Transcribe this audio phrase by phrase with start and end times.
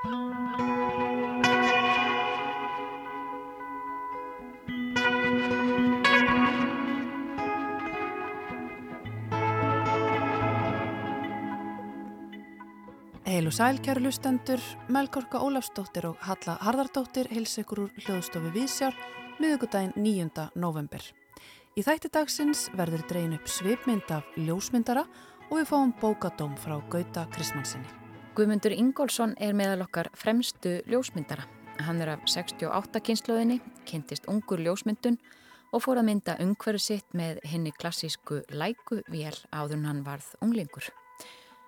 [0.00, 0.08] Heil
[13.44, 14.56] og sæl, kæru lustendur,
[14.88, 18.96] Melgorka Ólafsdóttir og Halla Harðardóttir hils ykkur úr hljóðstofu Vísjár
[19.36, 20.48] miðugudaginn 9.
[20.56, 21.04] november.
[21.76, 25.04] Í þætti dagsins verður dreyin upp svipmynd af ljósmyndara
[25.50, 27.99] og við fáum bókadóm frá Gauta Kristmannsinni.
[28.30, 31.48] Guðmundur Ingólfsson er meðal okkar fremstu ljósmyndara.
[31.82, 33.56] Hann er af 68 kynnslóðinni,
[33.88, 35.16] kynntist ungur ljósmyndun
[35.74, 40.92] og fór að mynda umhverju sitt með henni klassísku lækuvél áður hann varð unglingur.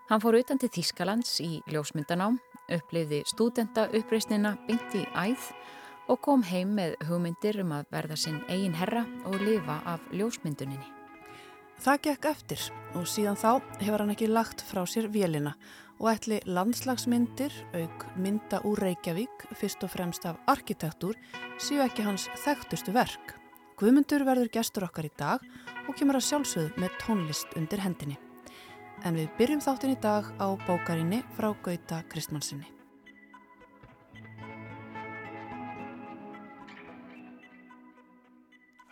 [0.06, 2.38] Hann fór utan til Þískalands í ljósmyndanám,
[2.70, 5.50] upplifði stúdenta uppreysnina beint í æð
[6.14, 11.01] og kom heim með hugmyndir um að verða sinn eigin herra og lifa af ljósmynduninni.
[11.80, 12.64] Það gekk eftir
[12.98, 13.50] og síðan þá
[13.80, 15.54] hefur hann ekki lagt frá sér vélina
[16.02, 21.14] og ætli landslagsmyndir, auk mynda úr Reykjavík, fyrst og fremst af arkitektúr,
[21.62, 23.36] séu ekki hans þekktustu verk.
[23.78, 25.46] Guðmundur verður gestur okkar í dag
[25.86, 28.18] og kemur að sjálfsögðu með tónlist undir hendinni
[29.06, 32.81] en við byrjum þáttin í dag á bókarinni frá Gauta Kristmannsinni.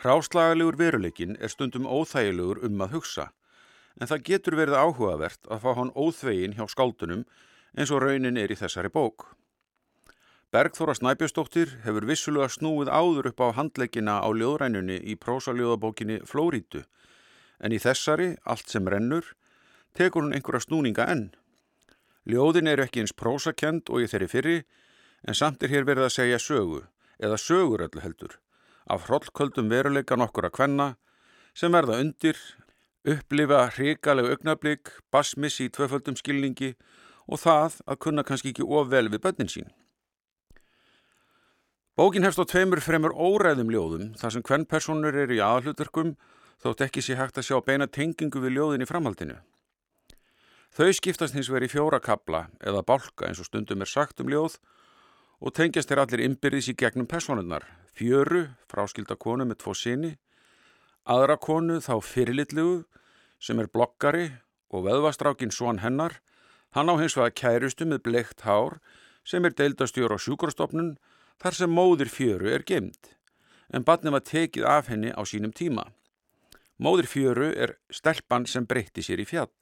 [0.01, 3.27] Ráslagalegur veruleikin er stundum óþægilegur um að hugsa,
[4.01, 7.27] en það getur verið áhugavert að fá hann óþvegin hjá skáldunum
[7.77, 9.27] eins og raunin er í þessari bók.
[10.51, 16.87] Bergþóra Snæbjörnsdóttir hefur vissulega snúið áður upp á handleikina á ljóðrænunni í prósaljóðabókinni Flórítu,
[17.61, 19.35] en í þessari, allt sem rennur,
[19.93, 21.27] tekur hún einhverja snúninga enn.
[22.25, 24.61] Ljóðin eru ekki eins prósakend og í þeirri fyrri,
[25.29, 26.87] en samt er hér verið að segja sögu,
[27.21, 28.41] eða sögur öllu heldur,
[28.87, 30.89] af hrollköldum veruleika nokkur að kvenna,
[31.55, 32.39] sem verða undir,
[33.05, 36.75] upplifa hrikalegu augnablík, basmissi í tvöföldum skilningi
[37.29, 39.71] og það að kunna kannski ekki ofvel við bönnin sín.
[41.97, 46.15] Bókin hefst á tveimur fremur óræðum ljóðum, þar sem hvern personur eru í aðhluturkum,
[46.63, 49.37] þótt ekki sé hægt að sjá beina tengingu við ljóðin í framhaldinu.
[50.71, 54.61] Þau skiptast hins vegar í fjórakabla eða bálka eins og stundum er sagt um ljóð
[55.41, 57.65] og tengjast er allir ymbirðis í gegnum personunnar.
[57.97, 60.15] Fjöru, fráskilda konu með tvo sinni,
[61.05, 62.85] aðra konu þá fyrirlitlugu
[63.41, 64.31] sem er blokkari
[64.71, 66.21] og veðvastrákin svon hennar,
[66.77, 68.79] hann á hins vegar kærustu með bleikt hár
[69.27, 70.95] sem er deildastjór á sjúkrastofnun
[71.41, 73.15] þar sem móðir fjöru er gemd,
[73.75, 75.89] en batnum að tekið af henni á sínum tíma.
[76.81, 79.53] Móðir fjöru er stelpan sem breytti sér í fjall.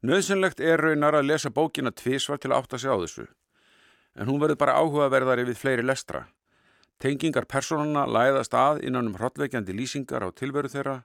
[0.00, 3.26] Nauðsynlegt er raunar að lesa bókina tvísvar til að átta sig á þessu,
[4.16, 6.24] en hún verður bara áhugaverðari við fleiri lestra.
[7.00, 10.98] Tengingar personuna læðast að innan um hrottveikjandi lýsingar á tilveru þeirra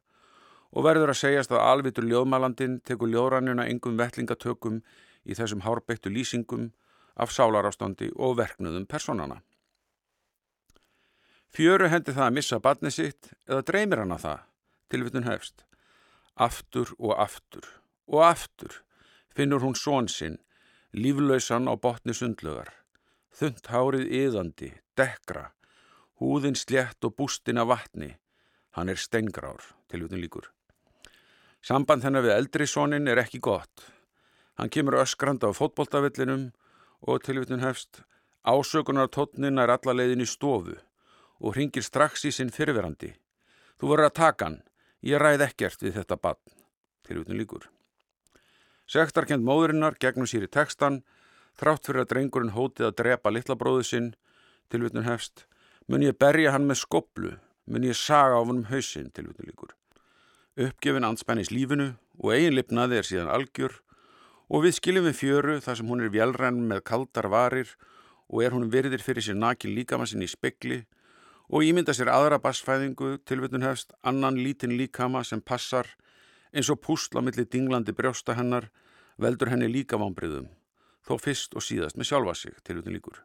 [0.75, 4.81] og verður að segjast að alvitur ljóðmælandin tekur ljóðrannina engum vettlingatökum
[5.23, 6.73] í þessum hárbeittu lýsingum
[7.15, 9.39] af sálarástandi og verknuðum personana.
[11.55, 14.41] Fjöru hendi það að missa batni sitt eða dreymir hana það,
[14.91, 15.63] tilvitun hefst.
[16.35, 17.69] Aftur og aftur
[18.11, 18.81] og aftur
[19.31, 20.41] finnur hún són sinn,
[20.91, 22.73] líflausan á botni sundlugar.
[23.35, 25.53] Þund hárið yðandi, dekra,
[26.25, 28.15] húðin slétt og bústin af vatni.
[28.75, 30.49] Hann er stengrár, tilvitun líkur.
[31.61, 33.85] Samband hennar við eldri sónin er ekki gott.
[34.57, 36.51] Hann kemur öskrand á fótboltavillinum
[37.05, 38.03] og tilvitun hefst
[38.45, 40.75] ásökunar tótnin er alla leiðin í stofu
[41.41, 43.11] og ringir strax í sinn fyrirverandi.
[43.79, 44.59] Þú voru að taka hann,
[45.01, 46.39] ég ræð ekkert við þetta bann,
[47.07, 47.65] tilvitun líkur.
[48.87, 51.01] Sektarkend móðurinnar gegnum sér í tekstan,
[51.57, 54.13] þrátt fyrir að drengurinn hótið að drepa litlabróðu sinn,
[54.69, 55.47] tilvitnum hefst,
[55.87, 57.33] mun ég berja hann með skoblu,
[57.69, 59.73] mun ég saga á hann um hausinn, tilvitnum líkur.
[60.55, 63.79] Uppgefin anspennis lífinu og eigin lipnaði er síðan algjör
[64.49, 67.75] og við skiljum við fjöru þar sem hún er velrenn með kaldar varir
[68.29, 70.83] og er hún virðir fyrir sér nakin líkama sinni í spekli
[71.49, 75.91] og ímynda sér aðra bassfæðingu, tilvitnum hefst, annan lítinn líkama sem passar
[76.55, 78.71] eins og púsla millir dinglandi brjósta hennar
[79.21, 80.47] veldur henni líka vambriðum,
[81.05, 83.19] þó fyrst og síðast með sjálfa sig til utan líkur.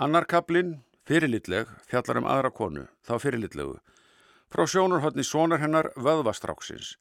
[0.00, 3.76] Annar kaplinn, fyrirlitleg, fjallar um aðra konu, þá fyrirlitlegu,
[4.50, 6.94] frá sjónurhóttni sonar hennar vöðvastráksins,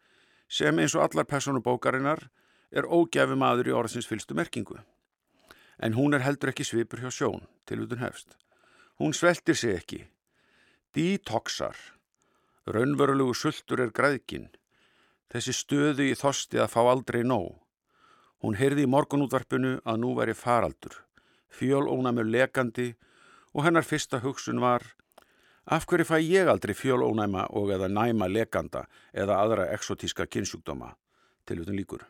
[0.50, 2.25] sem eins og allar personubókarinnar
[2.73, 4.79] er ógæfi maður í orðsins fylstu merkingu.
[5.77, 8.33] En hún er heldur ekki svipur hjá sjón, til utan hefst.
[8.97, 10.01] Hún sveltir sig ekki.
[10.97, 11.77] Dítoksar.
[12.65, 14.50] Raunverulegu sultur er græðkinn
[15.29, 17.51] Þessi stöðu í þosti að fá aldrei nóg.
[18.41, 20.95] Hún heyrði í morgunútvarpinu að nú væri faraldur,
[21.53, 22.95] fjölónamur lekandi
[23.54, 24.86] og hennar fyrsta hugsun var
[25.66, 30.96] af hverju fæ ég aldrei fjölónæma og eða næma lekanda eða aðra exotíska kynnsjúkdóma
[31.46, 32.06] til utan líkur.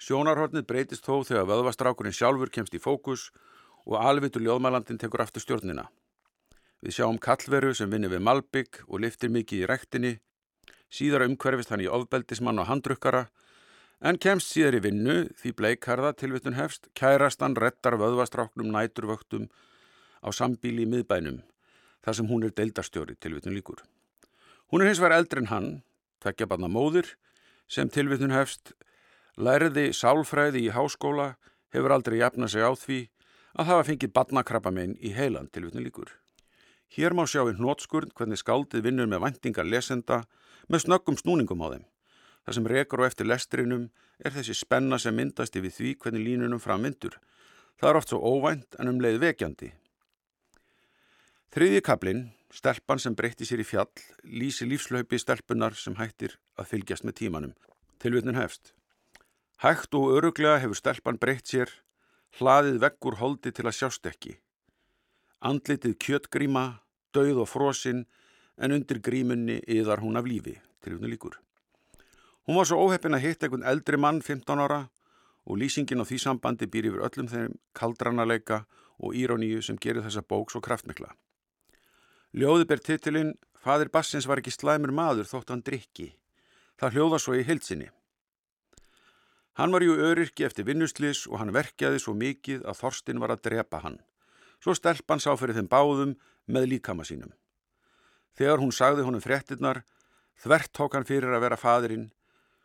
[0.00, 3.30] Sjónarhornið breytist þó þegar vöðvastrákurinn sjálfur kemst í fókus
[3.84, 5.86] og alvitur ljóðmælandin tekur aftur stjórnina.
[6.84, 10.12] Við sjáum kallveru sem vinnir við Malbygg og liftir mikið í rektinni.
[10.92, 13.26] Síðar umhverfist hann í ofbeldismann og handrukkara
[14.04, 19.48] en kemst síðar í vinnu því bleikarða tilvittun hefst kærast hann rettar vöðvastráknum næturvöktum
[20.24, 21.42] á sambíli í miðbænum
[22.04, 23.84] þar sem hún er deildarstjóri tilvittun líkur.
[24.72, 25.70] Hún er hins vegar eldri en hann,
[26.24, 27.14] tvekja barna móðir
[27.68, 28.72] sem tilvittun hefst
[29.34, 31.32] Læriði sálfræði í háskóla
[31.74, 32.98] hefur aldrei jafnað sig á því
[33.58, 36.12] að hafa fengið badnakrabbamein í heilan til vitni líkur.
[36.94, 40.20] Hér má sjá í hnótskurn hvernig skáldið vinnur með vendingar lesenda
[40.70, 41.84] með snöggum snúningum á þeim.
[42.46, 43.88] Það sem rekur og eftir lestrinum
[44.22, 47.18] er þessi spenna sem myndast yfir því hvernig línunum framvindur.
[47.74, 49.72] Það er oft svo óvænt en um leið vekjandi.
[51.54, 57.04] Þriðji kaplinn, stelpan sem breytti sér í fjall, lýsi lífslaupi stelpunar sem hættir að fylgjast
[57.06, 57.52] með tímanum.
[58.02, 58.72] Tilvitnin hefst.
[59.62, 61.70] Hægt og öruglega hefur stelpan breytt sér,
[62.40, 64.34] hlaðið veggur holdi til að sjást ekki.
[65.46, 66.64] Andlitið kjöttgríma,
[67.14, 68.02] dauð og frosinn,
[68.58, 71.38] en undir grímunni yðar hún af lífi, til hún líkur.
[72.50, 74.88] Hún var svo óheppin að hitta einhvern eldri mann 15 ára
[75.46, 78.64] og lýsingin á því sambandi býr yfir öllum þeim kaldranaleika
[78.98, 81.14] og íróníu sem gerir þessa bók svo kraftmikla.
[82.34, 86.08] Ljóði ber titilinn Fadir Bassins var ekki slæmur maður þótt hann drikki.
[86.74, 87.86] Það hljóða svo í hilsinni.
[89.54, 93.44] Hann var jú öryrki eftir vinnuslis og hann verkjaði svo mikið að Þorstin var að
[93.46, 94.00] drepa hann.
[94.58, 96.16] Svo stelpann sá fyrir þeim báðum
[96.50, 97.30] með líkama sínum.
[98.34, 99.84] Þegar hún sagði honum fréttinnar,
[100.42, 102.08] þvert tók hann fyrir að vera fadurinn,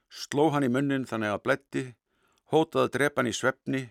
[0.09, 1.83] sló hann í munnin þannig að bletti,
[2.49, 3.83] hótaði að drepa hann í svefni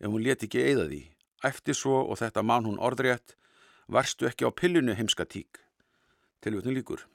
[0.00, 1.02] ef hún leti ekki eða því.
[1.44, 3.36] Eftir svo og þetta man hún orðrétt,
[3.88, 5.60] varstu ekki á pillinu heimska tík.
[6.44, 7.06] Tilvöldin líkur.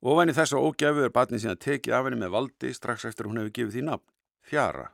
[0.00, 3.40] Ofan í þessu ógæfu er batnið síðan tekið af henni með valdi strax eftir hún
[3.40, 4.06] hefur gefið því nafn,
[4.42, 4.88] fjara.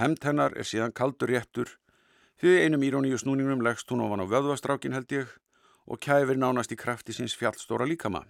[0.00, 1.72] Hemd hennar er síðan kaldur réttur,
[2.40, 5.34] því einum íróníu snúningnum leggst hún ofan á vöðvastrákin held ég
[5.86, 8.24] og kæfir nánast í krafti síns fjallstóra líkama.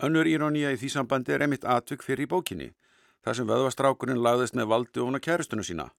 [0.00, 2.72] Önnur íróníja í því sambandi er emitt atvik fyrir í bókinni,
[3.20, 5.90] þar sem vöðvastrákurinn lagðist með valdi ofan á kæristunu sína.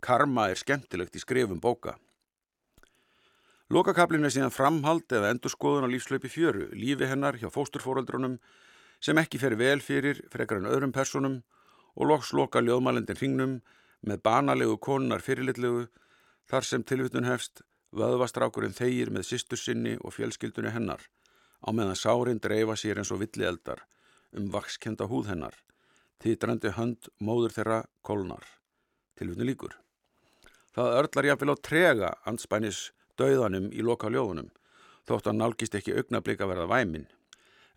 [0.00, 1.98] Karma er skemmtilegt í skrifum bóka.
[3.72, 8.34] Lokakablin er síðan framhald eða endurskoðun á lífslaupi fjöru, lífi hennar hjá fósturfóraldrunum
[9.00, 11.38] sem ekki fer vel fyrir frekar en öðrum personum
[11.96, 13.56] og loks loka ljóðmælendin hringnum
[14.04, 15.86] með banalegu konunar fyrirlitlegu
[16.52, 17.64] þar sem tilvittun hefst
[17.96, 21.08] vöðvastrákurinn þeir með sýstur sinni og fjölskyldunni hennar
[21.64, 23.86] á meðan sárin dreifa sér eins og villi eldar
[24.36, 25.56] um vakskenda húð hennar,
[26.20, 28.44] títrandi hönd móður þeirra kolnar.
[29.16, 29.78] Tilvittun líkur.
[30.76, 32.90] Það örlar jáfnvel á trega anspænis
[33.20, 34.50] dauðanum í loka ljóðunum,
[35.08, 37.08] þótt hann nálgist ekki augnablík að verða væmin.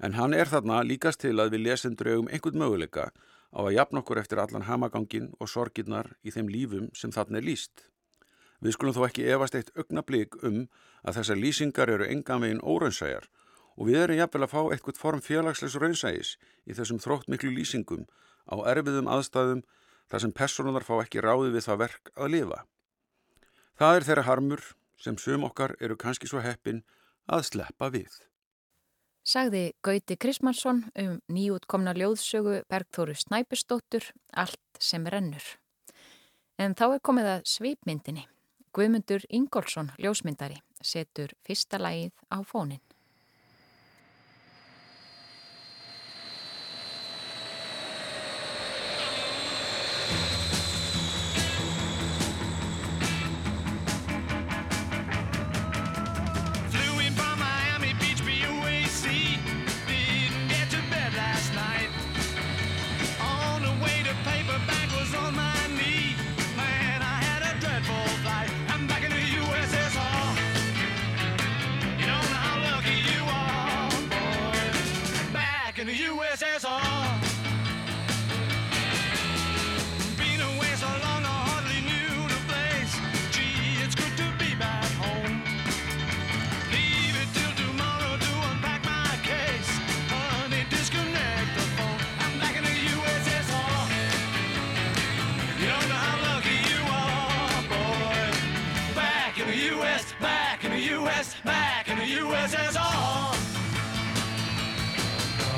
[0.03, 3.09] En hann er þarna líkast til að við lesendur eigum einhvern möguleika
[3.55, 7.47] á að jafn okkur eftir allan hamagangin og sorginnar í þeim lífum sem þarna er
[7.47, 7.87] líst.
[8.59, 10.65] Við skulum þó ekki efast eitt augnablík um
[11.03, 13.27] að þessar lýsingar eru enga megin óraunsæjar
[13.75, 16.35] og við erum jafnvel að fá eitthvað form félagslegs raunsægis
[16.65, 18.07] í þessum þrótt miklu lýsingum
[18.47, 19.65] á erfiðum aðstæðum
[20.11, 22.59] þar sem personuðar fá ekki ráði við það verk að lifa.
[23.75, 24.65] Það er þeirra harmur
[24.97, 26.83] sem sum okkar eru kannski svo heppin
[27.27, 28.11] að sleppa við.
[29.25, 35.47] Sagði Gauti Krismansson um nýjútkomna ljóðsögu Bergþóru Snæpistóttur Allt sem rennur.
[36.61, 38.27] En þá er komið að sveipmyndinni.
[38.75, 42.84] Guðmundur Ingólfsson, ljósmyndari, setur fyrsta lægið á fónin.
[99.65, 103.33] U.S., back in the U.S., back in the USSR.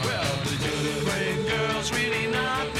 [0.05, 2.76] Well, the Jolly Brave girls really not.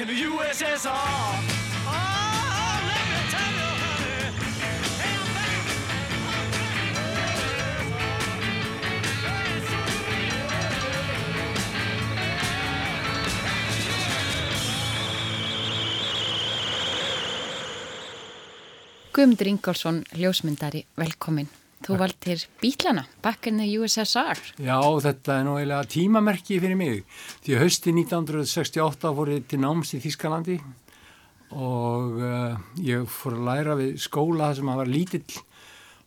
[0.00, 0.90] back in the USSR.
[1.86, 2.16] Oh!
[19.12, 21.59] Guðmundur Ingálsson, ljósmyndari, velkomin.
[21.80, 24.36] Þú valdir bílana, back in the USSR.
[24.60, 27.06] Já, þetta er nú eiginlega tímamerki fyrir mig.
[27.46, 30.58] Því hausti 1968 fór ég til náms í Þískalandi
[31.50, 35.40] og uh, ég fór að læra við skóla sem að var lítill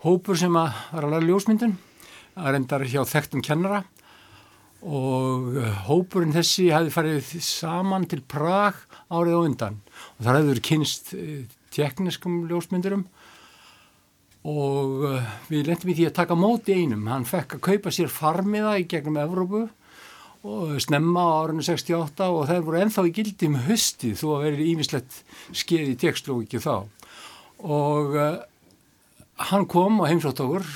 [0.06, 1.76] hópur sem að var að læra ljósmyndun
[2.38, 3.82] að reyndar hjá þekktum kennara
[4.84, 8.80] og uh, hópurinn þessi hefði farið saman til Prag
[9.12, 11.44] árið á undan og þar hefur kynst uh,
[11.76, 13.08] tekniskum ljósmyndurum
[14.44, 17.08] og uh, við lendum í því að taka móti einum.
[17.08, 19.68] Hann fekk að kaupa sér farmiða í gegnum Evrópu
[20.44, 24.48] og snemma á árinu 68 og þeir voru ennþá í gildi um höstið þó að
[24.50, 25.22] verið ímislegt
[25.56, 26.74] skeið í tekslóki þá.
[27.64, 28.42] Og uh,
[29.52, 30.68] hann kom og heimsótt okkur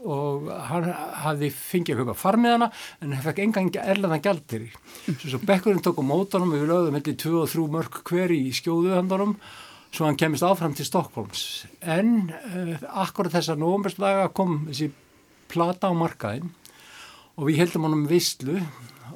[0.00, 0.86] og hann
[1.20, 2.70] hafði fengið að kaupa farmiðana
[3.02, 4.68] en hann fekk engan erleðan gældir.
[5.04, 9.36] Svo, svo bekkurinn tók á mótanum og við lögðum heldur 2-3 mörg hver í skjóðuðandarum
[9.90, 11.44] svo hann kemist áfram til Stokkólms.
[11.80, 14.90] En uh, akkurat þessa nógumberslaga kom þessi
[15.50, 16.52] plata á markaðin
[17.36, 18.60] og við heldum honum visslu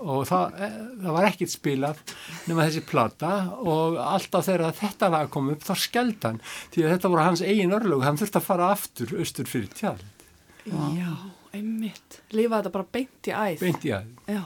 [0.05, 2.01] og það, uh, það var ekkit spilað
[2.49, 6.43] nema þessi plata og alltaf þegar þetta lag kom upp þá skeld hann
[6.75, 10.11] því að þetta voru hans eigin örlög, hann þurfti að fara aftur austur fyrir tjald.
[10.65, 11.13] Já,
[11.53, 12.21] einmitt.
[12.33, 13.63] Lífa þetta bara beint í æð.
[13.63, 14.11] Beint í að.
[14.33, 14.43] Já.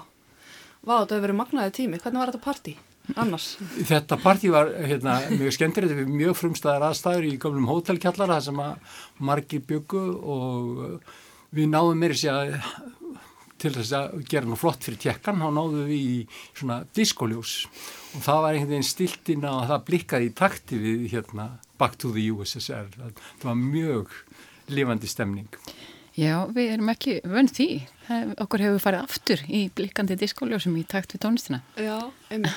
[0.82, 2.00] Vá, þetta hefur verið magnaði tími.
[2.02, 2.74] Hvernig var þetta partí?
[3.16, 3.54] Annars?
[3.88, 9.00] Þetta partí var hérna, mjög skemmtilegt, við mjög frumstæðar aðstæður í gamlum hótelkjallara sem að
[9.30, 11.18] margir byggu og uh,
[11.56, 12.58] við náðum meiri sér að
[13.58, 16.18] til þess að gera nú flott fyrir tjekkan, þá náðum við í
[16.52, 17.54] svona diskoljós
[18.14, 21.48] og það var einhvern veginn stiltinn að það blikkaði í takti við hérna
[21.78, 24.14] Back to the USSR, það var mjög
[24.74, 25.46] lifandi stemning.
[26.18, 27.68] Já, við erum ekki vönd því.
[28.08, 31.60] Það, okkur hefur farið aftur í blikkandi diskóljósum í takt við tónlistina.
[31.78, 31.94] Já,
[32.32, 32.56] einmitt.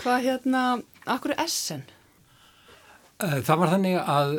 [0.00, 0.66] Hvað hérna,
[1.06, 1.82] akkur er Essen?
[3.20, 4.30] Eh, Það var þannig að,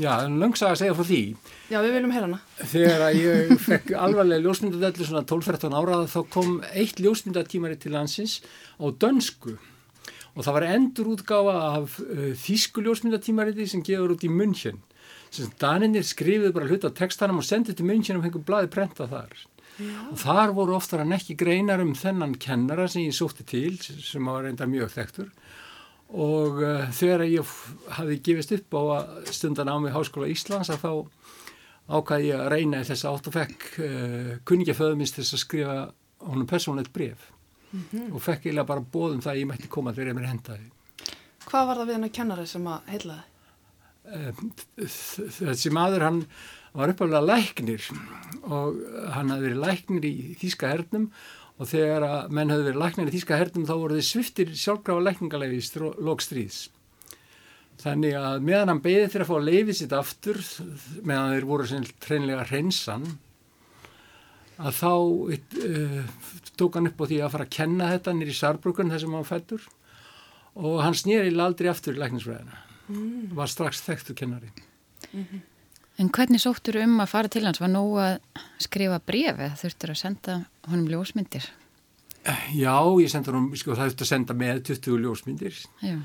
[0.00, 1.20] já, löngsa að segja frá því
[1.70, 2.38] Já, við viljum heyra hana.
[2.72, 8.38] Þegar að ég fekk alvarlega ljósmyndadellu svona 12-13 ára þá kom eitt ljósmyndatímari til landsins
[8.80, 9.58] á dönsku
[10.34, 14.80] og það var endurútgáfa af uh, þýsku ljósmyndatímariti sem gefur út í München.
[15.60, 19.34] Daninir skrifið bara hluta á textanum og sendið til München og fengur blaði prenta þar.
[19.80, 20.00] Já.
[20.12, 24.26] Og þar voru oftar en ekki greinar um þennan kennara sem ég sótti til sem
[24.28, 25.30] var reynda mjög þekktur
[26.10, 27.54] og uh, þegar ég
[27.96, 30.92] hafi gefist upp á að stundan á mig Háskóla Íslands að þá
[31.90, 35.78] ákvaði ég að reyna í þess átt og fekk uh, kunningaföðumist þess að skrifa
[36.26, 37.30] honum persónlegt bref
[37.70, 40.64] og fekk eiginlega bara bóðum það að ég mætti koma þegar ég mér hendaði.
[41.46, 43.26] Hvað var það við hennar kennari sem að heilaði?
[44.10, 44.40] Uh,
[45.38, 46.24] þessi maður hann
[46.76, 47.86] var uppálega læknir
[48.46, 48.80] og
[49.14, 51.08] hann hafði verið læknir í Þíska hernum
[51.60, 55.06] og þegar að menn hafði verið læknir í Þíska hernum þá voru þeir sviftir sjálfgráfa
[55.08, 56.60] lækningalegi í lókstríðs.
[57.80, 60.40] Þannig að meðan hann beði þeirra að fá leifið sitt aftur,
[61.00, 63.06] meðan þeir voru treinlega hreinsan,
[64.60, 66.00] að þá uh,
[66.60, 69.64] tók hann upp á því að fara að kenna þetta nýri Sarbrukun þessum hann fættur
[70.60, 72.60] og hann snýri aldrei aftur í lækningsfræðina.
[72.90, 73.30] Mm.
[73.38, 74.52] Var strax þekktur kennari.
[76.00, 77.60] En hvernig sóttur um að fara til hans?
[77.60, 78.14] Var nóg að
[78.62, 80.36] skrifa bref eða þurftur að senda
[80.70, 81.44] honum ljósmyndir?
[82.56, 85.60] Já, ég sendi honum, sko það þurfti að senda með 20 ljósmyndir.
[85.84, 85.98] Já.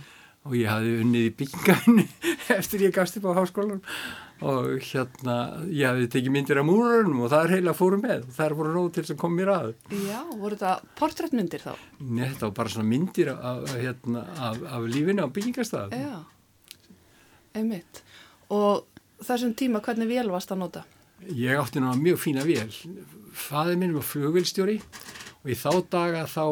[0.46, 2.04] og ég hafði unnið í byggingarni
[2.60, 3.80] eftir ég gafst upp á háskólan
[4.46, 5.38] og hérna
[5.74, 8.56] ég hafði tekið myndir af múrunum og það er heila fórum með og það er
[8.60, 9.72] voru róð til sem kom mér að
[10.06, 11.72] Já, voru þetta portréttmyndir þá?
[12.04, 16.14] Nei, þetta var bara svona myndir af, hérna, af, af lífinu á byggingarstað Já,
[17.58, 18.04] einmitt.
[18.54, 18.86] Og
[19.24, 20.86] þessum tíma, hvernig vél varst að nota?
[21.32, 22.72] Ég átti nú mjög fína vél
[23.36, 24.76] Faðið minn var flugvilstjóri
[25.46, 26.44] og í þá daga þá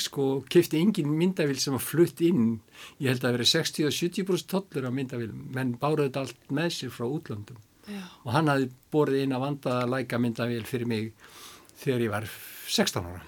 [0.00, 2.60] sko kefti engin myndavíl sem var flutt inn
[3.02, 6.94] ég held að það verið 60-70% tollur á myndavíl menn báruðu þetta allt með sér
[6.94, 8.00] frá útlöndum Já.
[8.24, 11.12] og hann hafði borðið inn að vandaða læka myndavíl fyrir mig
[11.82, 12.28] þegar ég var
[12.70, 13.22] 16 ára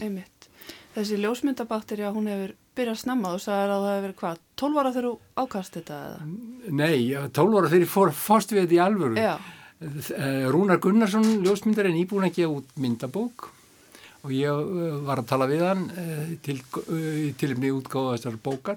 [0.00, 0.48] Einmitt.
[0.94, 4.92] Þessi ljósmyndabakterja, hún hefur byrjað snemma og sagði að það hefur verið hvað, 12 ára
[4.96, 6.28] þegar þú ákast þetta eða?
[6.82, 6.98] Nei,
[7.38, 9.16] 12 ára þegar ég fór fórst við þetta í alvöru.
[9.20, 9.34] Já,
[9.80, 13.46] Eh, Rúnar Gunnarsson, ljósmyndar er nýbúin að gefa út myndabók.
[14.20, 16.58] Og ég eh, var að tala við hann eh, til,
[17.40, 18.76] til um útgáða þessar bókar.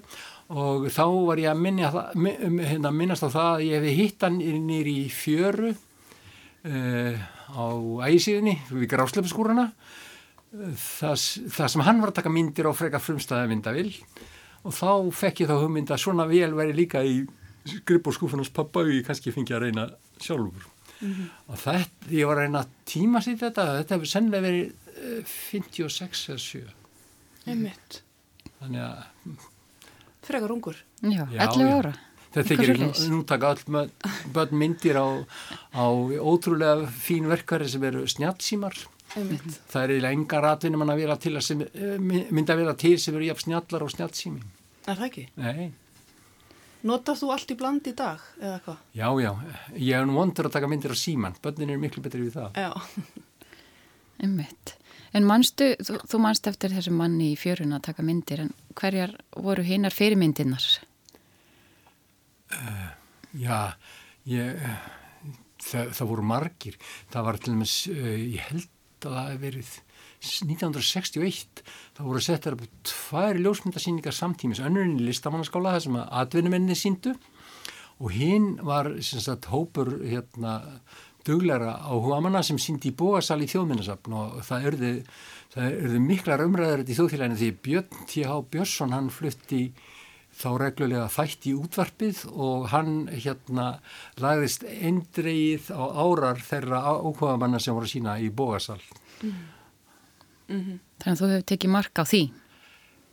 [0.53, 4.23] Og þá var ég að minna, um, hérna, minnast á það að ég hefði hitt
[4.23, 7.65] hann nýr í fjöru uh, á
[8.07, 9.69] ægisíðinni við grásleipskúrana
[10.53, 11.23] það,
[11.55, 13.93] það sem hann var að taka myndir á freka frumstæða myndavill
[14.63, 17.23] og þá fekk ég þá hugmynd að svona vel væri líka í
[17.67, 19.87] skripp og skúfunars pappa og ég kannski fengi að reyna
[20.23, 20.69] sjálfur
[21.03, 26.21] og þetta, ég var að reyna tíma sér þetta, þetta hefur sennilega verið eh, 56
[26.31, 26.63] eða 7
[27.51, 27.99] einmitt.
[28.61, 29.41] þannig að
[30.23, 30.77] Frekar ungur.
[31.03, 31.71] Já, Já, 11 já.
[31.75, 31.89] ára.
[32.31, 33.07] þetta Eitthvað þykir svoleiðis.
[33.11, 33.89] nú taka all
[34.37, 35.07] börn myndir á,
[35.75, 35.83] á
[36.23, 38.77] ótrúlega fín verkværi sem eru snjallsímar
[39.19, 39.59] Einmitt.
[39.69, 41.97] það er eiginlega engar atvinnum að vera til að sem, eh,
[42.33, 44.41] mynda að vera til sem eru jafn snjallar og snjallsími
[44.87, 45.25] Er það ekki?
[45.37, 45.71] nei
[46.83, 48.79] Notast þú allt í bland í dag eða hvað?
[48.99, 49.29] Já, já,
[49.79, 52.57] ég hef nú vondur að taka myndir á síman, börnin eru miklu betri við það.
[52.59, 52.73] Já.
[54.19, 54.73] Einmitt.
[55.15, 59.13] En manstu, þú, þú manst eftir þessum manni í fjörun að taka myndir, en hverjar
[59.31, 60.65] voru hinnar fyrirmyndirnar?
[63.39, 63.59] Já,
[64.27, 64.59] ég,
[65.63, 66.77] það, það voru margir.
[67.13, 68.67] Það var til dæmis, uh, ég held
[69.09, 69.73] að það hef verið
[70.23, 71.63] 1961,
[71.97, 77.15] það voru settar upp tvær ljósmyndasýningar samtímis, önnurinn í listamannaskóla, það sem að atvinnumenni síndu
[77.99, 80.59] og hinn var sagt hópur hérna
[81.27, 84.91] duglæra áhugamanna sem síndi í bóasal í þjóðminnasafn og það örðu,
[85.53, 88.39] það örðu miklar umræður í þjóðfélaginu því Björn T.H.
[88.51, 89.61] Björnsson hann flutti
[90.33, 93.67] þá reglulega þætt í útvarpið og hann hérna
[94.21, 98.81] lagðist eindreið á árar þeirra áhugamanna sem voru sína í bóasal.
[100.49, 102.23] Þannig að þú hefur tekið mark á því.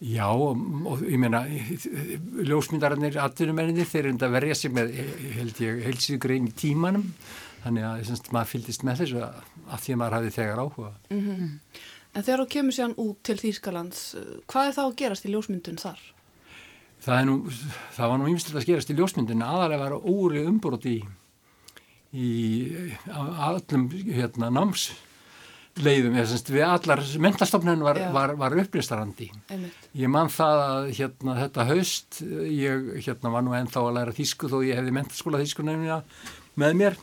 [0.01, 0.57] Já, og,
[0.89, 1.43] og ég meina,
[2.49, 4.95] ljósmyndararnir, atvinnumennir, þeir eru enda að verja sig með,
[5.37, 7.11] held ég, heilsíðgrein í tímanum,
[7.67, 9.43] þannig að semst, maður fylgist með þessu að,
[9.75, 10.93] því að maður hafi þegar áhuga.
[12.11, 14.01] En þegar þú kemur síðan út til Þýskalands,
[14.49, 16.01] hvað er þá að gerast í ljósmyndun þar?
[17.01, 17.37] Það, nú,
[17.97, 20.99] það var nú ýmstilega að skerast í ljósmyndin, aðalega var óri umbrót í,
[22.13, 22.33] í
[23.11, 29.31] allum hérna, námsleiðum, við allar, mentastofnun var, var, var uppristarandi.
[29.97, 32.21] Ég man það að hérna, þetta haust,
[32.53, 36.03] ég hérna, var nú ennþá að læra þýsku þó ég hefði mentaskóla þýskunæfnina
[36.61, 37.01] með mér.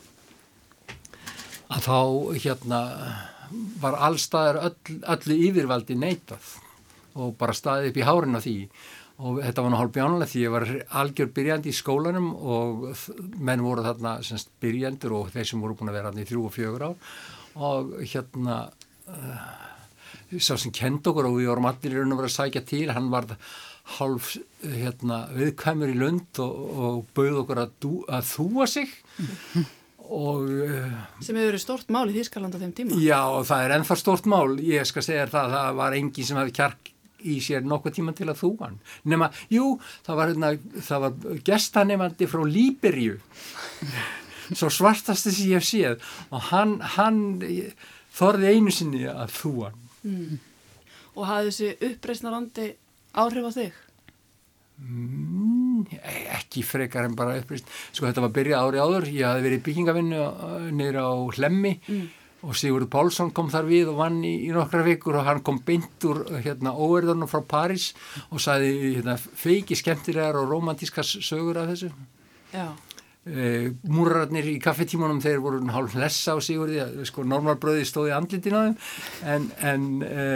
[1.74, 1.98] Að þá
[2.44, 2.80] hérna,
[3.82, 6.54] var allstaðar öll, öllu yfirvaldi neitað
[7.18, 8.56] og bara staðið upp í hárin á því
[9.18, 10.66] og þetta var nú hálf bjánulegt því ég var
[11.00, 12.84] algjör byrjandi í skólanum og
[13.42, 16.44] menn voru þarna semst byrjandur og þeir sem voru búin að vera þarna í þrjú
[16.46, 17.16] og fjögur ár.
[17.58, 18.58] Og hérna
[20.38, 22.84] sá sem kend okkur og við vorum allir í raun og verið að sækja til,
[22.94, 23.26] hann var
[23.96, 28.92] hálf hérna, viðkvæmur í lund og, og bauð okkur að, dú, að þúa sig.
[30.08, 30.92] Og uh,
[31.24, 33.00] Sem hefur verið stort mál í Þýskaland á þeim tíma.
[33.00, 34.54] já, það er ennþá stort mál.
[34.64, 36.92] Ég skal segja það, það var engin sem hefði kjark
[37.26, 38.78] í sér nokkuð tíma til að þúa hann
[39.08, 39.74] nema, jú,
[40.06, 40.52] það var, hérna,
[40.90, 43.18] það var gestanemandi frá Líberju
[44.54, 46.06] svo svartasti sem ég hef séð.
[46.32, 47.18] Og hann, hann
[48.16, 50.38] þorði einu sinni að þúa hann
[51.18, 52.66] Og hafði þessi uppreisnarandi
[53.18, 53.78] áhrif á þig?
[54.78, 55.80] Mm,
[56.38, 59.08] ekki frekar en bara upprýst sko þetta var byrjað ári áður.
[59.10, 60.20] Ég hafði verið byggingavinnu
[60.78, 61.72] niður á Hlemmi
[62.46, 65.58] og Sigurður Pálsson kom þar við og vann í, í nokkra vikur og hann kom
[65.66, 67.90] beint úr hérna óerðunum frá París
[68.30, 71.90] og sagði hérna feiki skemmtilegar og romantískar sögur af þessu.
[72.54, 72.70] Já.
[73.26, 78.60] e, múrararnir í kaffetímanum þeir voru hálf hlessa á Sigurði sko normalbröði stóði andlitin á
[78.62, 78.78] þeim.
[79.34, 80.28] En, en e,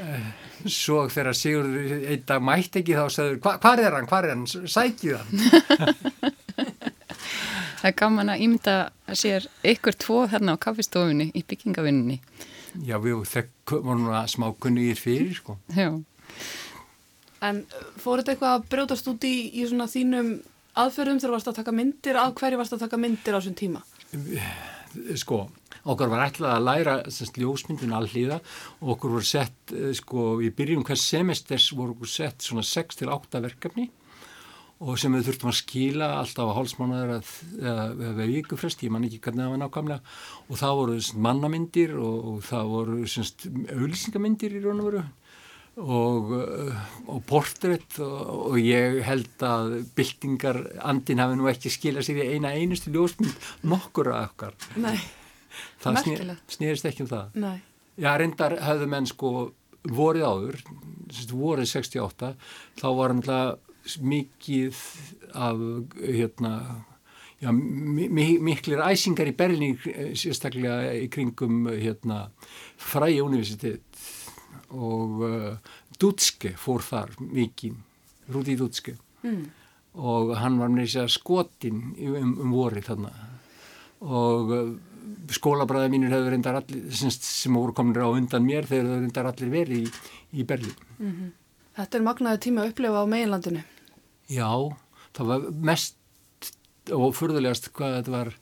[0.00, 0.18] e,
[0.64, 4.34] svo þegar Sigurður einn dag mætti ekki þá sagður hva, hvað er hann, hvað er
[4.34, 6.34] hann, sækið hann
[7.86, 8.72] Það er gaman að ímynda
[9.14, 12.16] sér ykkur tvo þarna á kaffistofunni í byggingavinninni.
[12.82, 13.20] já við
[13.70, 15.94] vorum að smá kunnugir fyrir sko Já.
[17.46, 20.32] En uh, fór þetta eitthvað að brjótast út í, í svona þínum
[20.74, 23.84] aðferðum þegar varst að taka myndir, að hverju varst að taka myndir á þessum tíma?
[25.22, 25.38] sko,
[25.86, 28.40] okkur var ætlað að læra semst, ljósmyndin allíða
[28.80, 32.98] og okkur voru sett, eh, sko, í byrjun hvers semesters voru okkur sett svona 6
[32.98, 33.92] til 8 verkefni
[34.76, 37.28] og sem við þurftum að skila alltaf á hálsmánaður
[37.72, 40.16] eða vikufrest, ég man ekki hvernig það var nákvæmlega.
[40.50, 45.04] Og það voru mannamyndir og, og það voru auðlýsingamyndir í raun og veru.
[45.76, 52.06] Og, uh, og portrétt og, og ég held að byltingar andin hafi nú ekki skilað
[52.08, 54.56] sér í eina einustu ljósmynd nokkur af okkar.
[54.80, 54.96] Nei,
[55.84, 56.00] það
[56.52, 57.36] snýrist ekki um það.
[57.44, 57.58] Nei.
[58.00, 59.32] Já, reyndar hefðu menn sko
[59.92, 60.64] vorið áður,
[61.32, 62.32] vorið 68
[62.80, 63.24] þá var hann
[64.02, 64.84] mikið
[65.34, 65.64] af
[66.00, 66.52] hérna
[67.36, 69.74] Já, miklir æsingar í Berlín
[70.16, 72.30] sérstaklega í kringum hérna,
[72.80, 73.98] fræi universitet
[74.72, 77.76] og uh, Dutske fór þar mikið,
[78.32, 79.44] Rúdi Dutske mm.
[80.00, 83.12] og hann var með þess að skotin um, um vorið þarna
[84.00, 84.74] og uh,
[85.36, 89.32] skólabræði mínir hefur reyndar allir sem, sem voru komin á undan mér þegar þau reyndar
[89.34, 89.94] allir verið í,
[90.40, 91.34] í Berlín mm -hmm.
[91.76, 93.62] Þetta er magnaði tíma að upplifa á meginlandinu
[94.32, 94.50] Já,
[95.16, 95.96] það var mest
[96.94, 98.34] og fyrðulegast hvað þetta var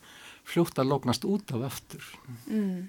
[0.44, 2.08] fljótt að lóknast út af aftur.
[2.48, 2.88] Mm.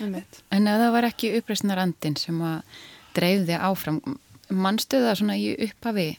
[0.00, 2.76] En ef það var ekki uppreysnar andin sem að
[3.16, 4.00] dreifði áfram,
[4.48, 6.14] mannstuða svona í upphafi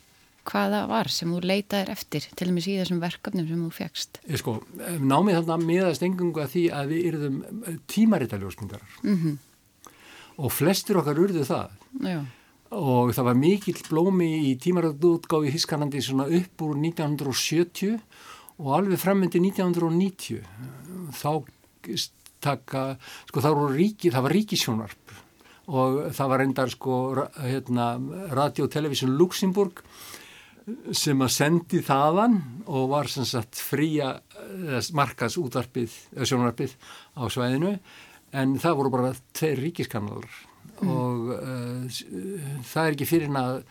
[0.46, 4.20] hvaða var sem þú leitaðir eftir til og með síðan þessum verkefnum sem þú fegst?
[4.30, 4.60] Ég sko,
[5.02, 7.40] námið þarna miðast engungu að því að við yrðum
[7.90, 9.94] tímarittaljósmyndarar mm -hmm.
[10.38, 11.72] og flestir okkar urðu það.
[11.98, 12.20] Já
[12.74, 18.00] og það var mikill blómi í tímaræðutgáfi Hískanandi svona upp úr 1970
[18.58, 20.42] og alveg fremmyndi 1990
[21.14, 21.32] þá
[22.46, 22.96] taka,
[23.30, 25.16] sko það voru ríki, það var ríkisjónarp
[25.66, 26.98] og það var endar sko
[27.42, 27.88] hérna
[28.38, 29.82] Radio Television Luxemburg
[30.98, 34.16] sem að sendi þaðan og var sem sagt fría
[34.98, 35.94] markas útvarpið,
[36.26, 36.74] sjónarpið
[37.18, 37.76] á svæðinu
[38.36, 40.30] en það voru bara tveir ríkiskanalar.
[40.84, 42.00] Og uh,
[42.64, 43.62] það er ekki fyrir að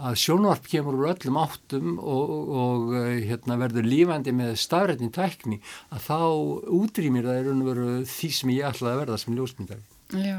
[0.00, 2.30] að sjónvarp kemur úr öllum áttum og,
[2.62, 2.92] og
[3.26, 5.60] hérna, verður lífandi með stafrætni tækni
[5.92, 6.20] að þá
[6.78, 9.84] útrýmir það er veru, því sem ég ætlaði að verða sem ljósmyndari.
[10.10, 10.38] Já,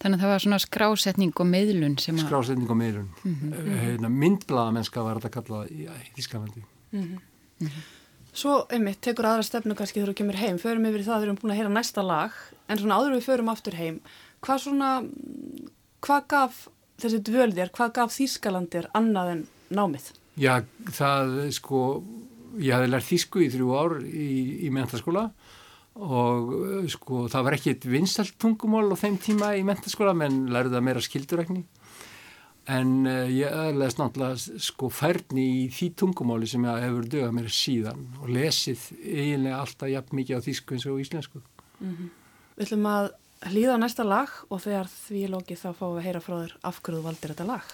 [0.00, 2.24] þannig að það var svona skrásetning og meðlun sem að...
[2.28, 3.10] Skrásetning og meðlun.
[3.24, 3.80] Mm -hmm.
[3.82, 6.64] hérna, myndblaðamennska var þetta kallað í, í Þísklandi.
[6.92, 7.82] Mm -hmm.
[8.32, 10.58] Svo, einmitt, tekur aðra stefnu kannski þegar þú kemur heim.
[10.60, 13.50] Förum yfir það, við erum búin að heyra næsta lag, en svona áður við förum
[13.52, 13.98] aftur heim.
[14.42, 14.90] Hvað svona,
[16.06, 16.62] hvað gaf
[17.02, 19.42] þessi dvölðir, hvað gaf Þýskalandir annað en
[19.76, 20.08] námið?
[20.40, 20.62] Já,
[20.96, 21.82] það sko,
[22.56, 24.30] ég hafi lært Þýsku í þrjú ár í,
[24.64, 25.28] í mentaskóla
[25.92, 30.78] og sko það var ekki eitt vinstalt tungumál á þeim tíma í mentaskóla menn lærði
[30.78, 31.64] það meira skildurækni
[32.70, 37.48] en uh, ég aðlæðist náttúrulega sko færni í því tungumáli sem ég hefur dögað mér
[37.52, 41.42] síðan og lesið eiginlega alltaf jafn mikið á Þýsku eins og íslensku.
[41.80, 42.12] Mm -hmm.
[42.56, 43.10] Við ætlum að
[43.50, 46.56] hlýða á næsta lag og þegar því lókið þá fáum við að heyra frá þér
[46.62, 47.66] af hverju þú valdir þetta lag.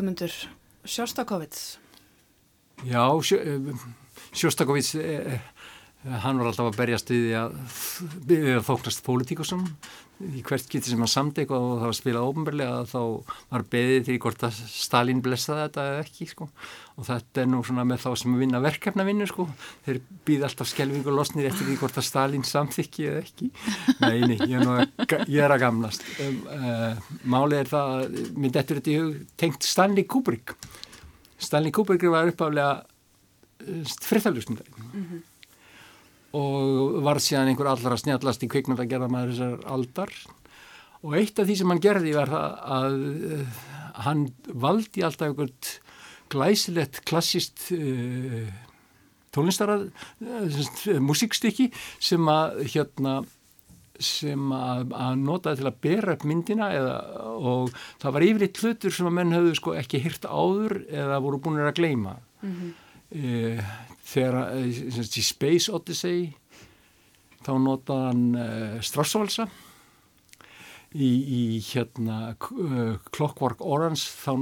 [0.00, 0.32] Guðmundur
[0.88, 1.76] Sjóstakovits.
[2.88, 3.04] Já,
[3.36, 3.74] eh,
[4.32, 5.40] Sjóstakovits, eh,
[6.08, 9.66] hann var alltaf að berjast við að þóknast pólitíkusum
[10.20, 12.98] í hvert geti sem hann samdi eitthvað og það var spilað ofnbörlega þá
[13.54, 16.48] var beðið til hvort að Stalin blessaði þetta eða ekki sko.
[17.00, 19.46] og þetta er nú svona með þá sem vinna verkefna vinnu sko.
[19.86, 23.50] þeir býð alltaf skelving og losnir eftir því hvort að Stalin samþykki eða ekki.
[24.02, 26.04] Nei, nei, ég er, að- ég er að gamlast.
[26.26, 30.52] Um, uh, Málið er það að minn dettur þetta í hug tengt Stanley Kubrick.
[31.40, 32.82] Stanley Kubrick var uppaflega
[34.04, 35.22] friðaljósmyndari
[36.36, 40.14] og var síðan einhver allra snjallast í kvikmynda að gera maður þessar aldar
[41.00, 42.98] og eitt af því sem hann gerði var að
[43.34, 43.60] uh,
[44.06, 45.72] hann valdi alltaf einhvert
[46.30, 48.46] glæsilegt klassist uh,
[49.34, 49.88] tónlistarað
[50.22, 53.20] uh, músikstykki sem að hérna
[54.00, 56.94] sem að, að nota til að bera upp myndina eða,
[57.36, 61.40] og það var yfirleitt hlutur sem að menn höfðu sko ekki hyrt áður eða voru
[61.44, 62.70] búin að gleyma mm -hmm.
[63.10, 64.66] Þegar e,
[65.02, 66.30] í Space Odyssey
[67.44, 68.48] þá notaði hann e,
[68.86, 69.48] Strassalsa
[70.94, 74.34] í, í hérna Clockwork Orange þá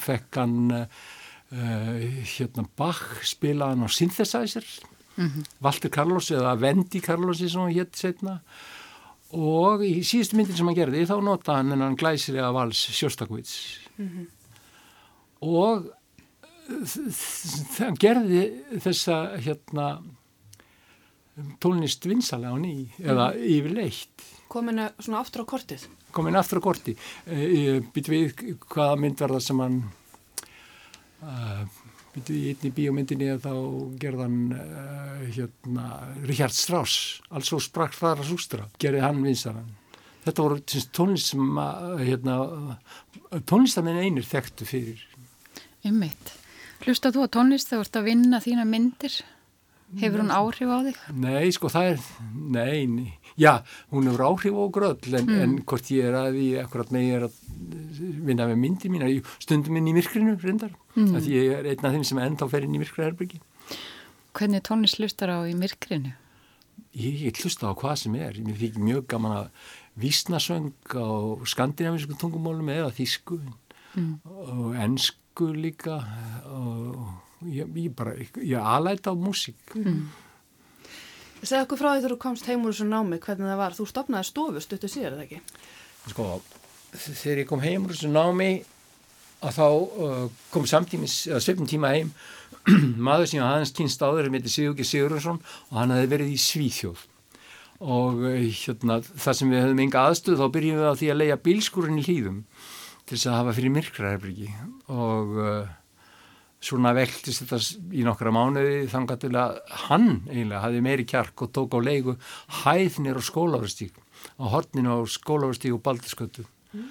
[0.00, 0.58] fekk hann
[1.46, 4.66] hérna Bach spilaðan á synthesizer
[5.16, 5.44] mm -hmm.
[5.60, 8.40] Walter Carlos eða Wendy Carlos sem hann hétt setna
[9.30, 14.08] og í síðustu myndin sem hann gerði þá notaði hann hennan glæsilega vals Sjóstakvits mm
[14.08, 14.26] -hmm.
[15.40, 15.90] og
[16.66, 18.46] hann gerði
[18.82, 19.90] þessa hérna
[21.62, 25.86] tónlist vinsalega á ný eða yfirleitt Komin svona aftur á kortið?
[26.14, 26.94] Komin aftur á korti.
[27.26, 29.80] Uh, Býtu við hvaða mynd var það sem hann,
[32.14, 33.52] býtu við í einni bíómyndinni að þá
[34.04, 35.88] gerðan uh, hérna,
[36.30, 39.74] Richard Strauss, also sprakk þar að sústra, gerði hann vinsaran.
[40.26, 41.60] Þetta voru tónlist sem
[42.00, 42.38] hérna,
[43.46, 45.04] tónlistamenn einir þekktu fyrir.
[45.86, 46.32] Ymmiðt.
[46.84, 49.16] Hlusta þú á tónlist þegar þú ert að vinna þína myndir?
[49.96, 50.96] Hefur hún áhrif á þig?
[51.14, 52.00] Nei, sko það er,
[52.34, 53.12] nei, nei.
[53.38, 53.62] já,
[53.94, 55.42] hún hefur áhrif á gröll en, mm.
[55.44, 57.36] en hvort ég er að því, akkurat með ég er að
[58.26, 59.06] vinna með myndi mín,
[59.38, 61.14] stundum inn í myrkrinu reyndar, mm.
[61.14, 63.40] að ég er einn af þeim sem ennþá fer inn í myrkraherbyggi.
[64.36, 66.16] Hvernig tónlist hlustar á í myrkrinu?
[66.96, 69.70] Ég, ég hlusta á hvað sem er, mér fikk mjög gaman að
[70.02, 71.06] vísnasöng á
[71.46, 73.38] skandinavísku tungumólum eða þísku
[73.94, 74.12] mm.
[74.26, 74.74] og
[75.36, 76.00] ennsku líka
[76.48, 80.06] og ég, ég bara, ég aðlæta á músík mm.
[81.42, 83.86] Segð okkur frá því þegar þú komst heim úr þessu námi hvernig það var, þú
[83.86, 85.40] stopnaði stofu stuttu síðar eða ekki?
[86.10, 86.24] Sko,
[86.96, 88.64] þegar ég kom heim úr þessu námi
[89.44, 92.14] að þá uh, kom samtímis, eða svefnum tíma heim
[93.06, 97.04] maður sem aðeins kynst áður sem heiti Sigurki Sigurðarsson og hann hefði verið í Svíþjóð
[97.84, 101.20] og uh, hérna, það sem við höfum enga aðstöð þá byrjum við á því að
[101.20, 102.40] leia bílskúrin í hlýðum
[103.06, 104.48] til þess að hafa fyrir myrkraherbyrgi
[104.92, 105.74] og uh,
[106.66, 107.58] svona veltist þetta
[107.94, 112.16] í nokkra mánuði þangar til að hann eiginlega hafi meiri kjark og tók á leiku
[112.62, 113.98] hæðnir á skólaverstík
[114.40, 116.86] á horninu á skólaverstík og baldiskötu mm.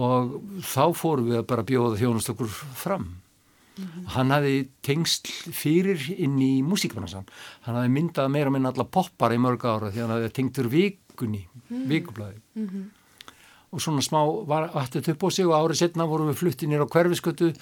[0.00, 4.06] og þá fórum við að bara bjóða þjónust okkur fram mm -hmm.
[4.14, 7.26] hann hafi tengst fyrir inn í músíkbransan
[7.66, 11.48] hann hafi myndað meira meina alla poppar í mörg ára því hann hafi tengtur vikunni
[11.68, 11.88] mm.
[11.88, 12.88] vikublaði -hmm.
[13.70, 16.90] Og svona smá var aftur upp á sig og árið setna vorum við fluttinir á
[16.90, 17.52] hverfiskötu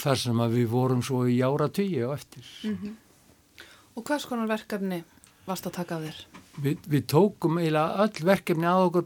[0.00, 2.44] þar sem að við vorum svo í ára tugi og eftir.
[2.64, 2.94] Mm -hmm.
[3.96, 5.04] Og hvers konar verkefni
[5.46, 6.18] varst að taka af þér?
[6.60, 9.04] Vi, við tókum eiginlega öll verkefni að okkur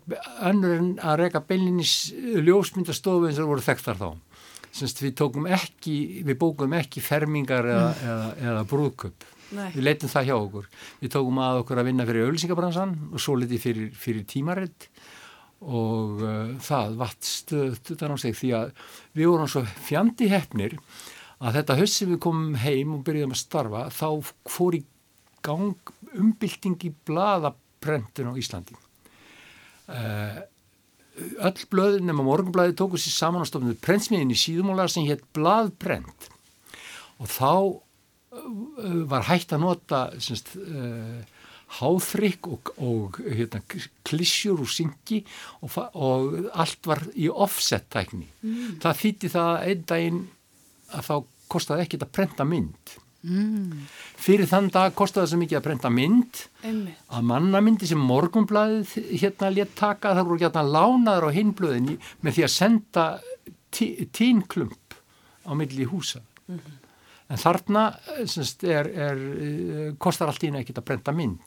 [0.51, 4.11] önnur en að reyka beilinnis ljósmyndastofu eins og voru þekktar þá.
[4.75, 8.09] Semst við tókum ekki, við bókum ekki fermingar eða, mm.
[8.09, 9.27] eða, eða brúðköp.
[9.55, 9.71] Nei.
[9.75, 10.71] Við leitum það hjá okkur.
[11.01, 14.89] Við tókum að okkur að vinna fyrir ölsingabransan og svo litið fyrir, fyrir tímaritt
[15.65, 18.73] og uh, það vatt stöðt á sig því að
[19.17, 20.77] við vorum svo fjandi hefnir
[21.45, 24.09] að þetta höst sem við komum heim og byrjuðum að starfa þá
[24.49, 24.83] fór í
[25.45, 28.77] gang umbylting í bladaprentun á Íslandi.
[29.85, 30.41] Uh,
[31.45, 36.31] öll blöðin nema morgunblæði tóku sér saman á stofnum prentsmiðin í síðumólar sem hétt bladprent
[37.23, 40.57] og þá uh, var hægt að nota semst
[41.79, 43.61] háþrygg og, og hérna,
[44.07, 45.23] klissjur úr syngi
[45.61, 48.29] og, og allt var í offset-tækni.
[48.45, 48.77] Mm.
[48.83, 50.21] Það þýtti það einn daginn
[50.95, 51.15] að þá
[51.55, 52.95] kostiði ekkit að prenta mynd.
[53.25, 53.87] Mm.
[54.21, 57.05] Fyrir þann dag kostiði það svo mikið að prenta mynd Einmitt.
[57.09, 62.45] að mannamyndi sem morgunblæðið hérna létt taka það voru hérna lánaður á hinblöðin með því
[62.45, 63.07] að senda
[63.75, 64.99] tínklump
[65.49, 66.21] á milli húsa.
[66.47, 66.84] Mm -hmm.
[67.33, 67.83] En þarna
[68.29, 71.39] semst, er, er, eh, kostar allt ína ekkert að brenda mynd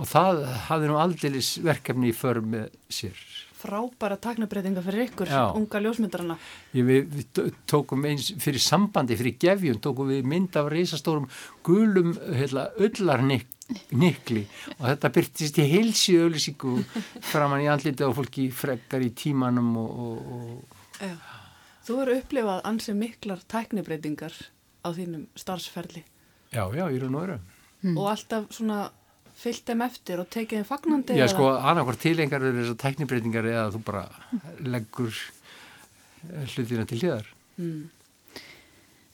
[0.00, 0.38] og það
[0.70, 3.18] hafði nú aldeilis verkefni í för með sér.
[3.56, 5.50] frábæra taknabreitinga fyrir ykkur, Já.
[5.56, 6.36] unga ljósmyndarana.
[6.76, 11.26] Ég, við, við tó- tókum eins fyrir sambandi, fyrir gefjun, tókum við mynd af reisastórum
[11.64, 14.44] gulum heila, öllarnikli
[14.78, 16.76] og þetta byrtist í heilsi auðlýsingu
[17.32, 20.18] framann í andliti á fólki frekkar í tímanum og, og,
[21.00, 21.16] og.
[21.86, 24.36] Þú eru upplifað ansi miklar tæknibreitingar
[24.86, 26.04] á þínum starfsferli
[26.54, 27.38] já, já, í raun og veru.
[27.96, 28.84] og alltaf svona
[29.36, 31.12] fyllt þeim eftir og tekið þeim fagnandi.
[31.18, 34.04] Já, eða- sko, annarkvort tilengar eru þessar tæknibreitingar eða þú bara
[34.64, 37.26] leggur eh, hlutina til hliðar.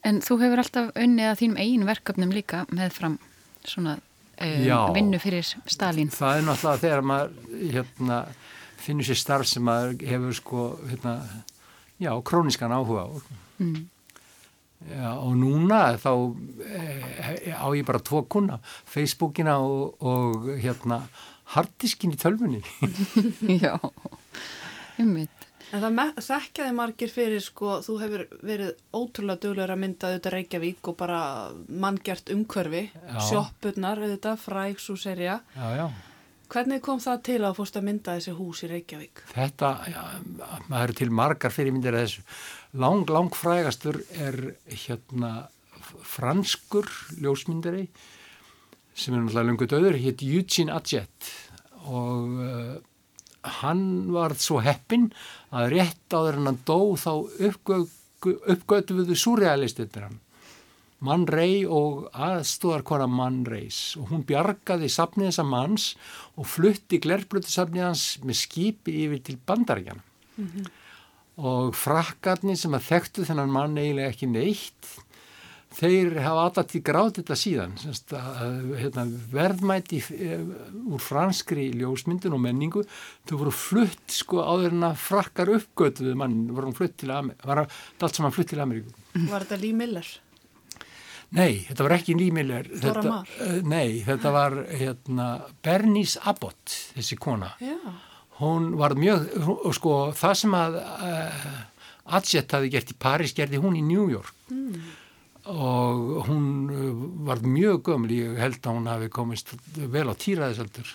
[0.03, 3.19] En þú hefur alltaf unnið að þínum eigin verkefnum líka með fram
[3.67, 4.79] svona uh, Já.
[4.95, 6.11] vinnu fyrir Stalin.
[6.11, 8.17] Það er náttúrulega þegar maður hérna,
[8.83, 11.17] finnur sér starf sem maður hefur sko, hérna,
[12.03, 13.11] já, króniskan áhuga á.
[13.63, 13.85] Mm.
[14.91, 16.11] Já, og núna þá
[16.67, 21.03] eh, á ég bara tvo kuna, Facebookina og, og hérna,
[21.55, 22.63] harddiskin í tölfunni.
[23.65, 23.77] Já,
[25.01, 25.39] ummitt.
[25.73, 30.89] En það þekkjaði margir fyrir sko, þú hefur verið ótrúlega duglegur að mynda auðvitað Reykjavík
[30.91, 31.21] og bara
[31.73, 33.21] manngjart umhverfi, Já.
[33.31, 35.39] sjoppurnar auðvitað, fræg svo serja.
[35.57, 35.87] Já, já.
[36.53, 39.23] Hvernig kom það til að fórst að mynda þessi hús í Reykjavík?
[39.31, 40.03] Þetta, já,
[40.67, 42.25] maður eru til margar fyrirmyndir að þessu.
[42.73, 45.51] Lang, lang frægastur er hérna
[46.09, 46.87] franskur
[47.21, 47.85] ljósmyndari
[48.97, 51.29] sem er náttúrulega lungu döður, hétt Eugene Adjet
[51.85, 52.75] og uh,
[53.61, 55.11] hann var svo heppinn
[55.53, 57.13] að rétt áður en hann dó þá
[58.55, 60.21] uppgötuðu surrealistinir hann.
[61.03, 65.89] Man Ray og aðstóðarkona Man Rays og hún bjargaði safnið þessa manns
[66.39, 70.05] og flutti glerblötu safnið hans með skipi yfir til bandaríkjana.
[71.41, 74.89] Og frakkarnir sem að þekktu þennan mann eiginlega ekki neitt,
[75.73, 77.77] þeir hafa alltaf til gráð þetta síðan.
[77.81, 80.43] Semst, að, hérna, verðmæti eh,
[80.93, 82.85] úr franskri ljósmyndun og menningu,
[83.29, 87.65] þau voru flutt sko áður en að frakkar uppgötuðu mann, voru flutt til Ameríku, var
[87.65, 88.93] allt saman flutt til Ameríku.
[89.17, 90.13] Var þetta Lee Miller?
[91.33, 92.67] Nei, þetta var ekki Límiller.
[92.83, 93.29] Dora Maar?
[93.65, 95.29] Nei, þetta var hérna,
[95.65, 97.55] Bernice Abbott, þessi kona.
[97.63, 97.79] Já.
[98.43, 101.53] Hún var mjög, hún- sko, það sem að uh,
[102.19, 104.35] Adjet hafi gert í París gerði hún í New York.
[105.43, 106.91] Og hún uh,
[107.27, 109.51] var mjög gömul, ég held að hún hafi komist
[109.91, 110.91] vel á týraðisaldur.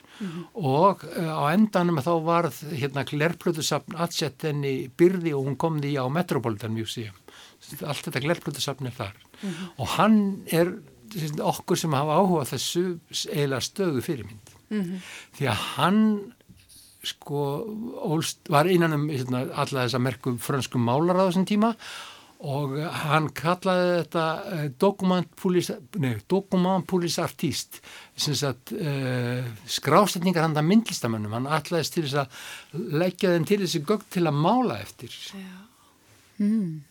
[0.56, 5.98] Og uh, á endanum þá varð hérna glerplötusafn Adjet henni byrði og hún kom því
[6.00, 7.16] á Metropolitan Museum.
[7.84, 9.18] Allt þetta glerplötusafn er þar.
[9.82, 10.76] Og hann er
[11.44, 12.86] okkur sem hafa áhuga á þessu
[13.32, 14.54] eiginlega stöðu fyrirmynd.
[15.38, 16.02] Því að hann
[17.08, 17.48] sko
[18.08, 21.74] ólst, var innan um hérna, alla þessa merku frönskum málar á þessum tíma
[22.38, 24.60] og hann kallaði þetta uh,
[26.04, 27.80] nei, document police artist
[28.14, 33.82] sem sagt uh, skrásetningar handa myndlistamönnum hann ætlaðist til þess að leggja þeim til þessi
[33.88, 35.18] gögn til að mála eftir.
[36.38, 36.86] Mm.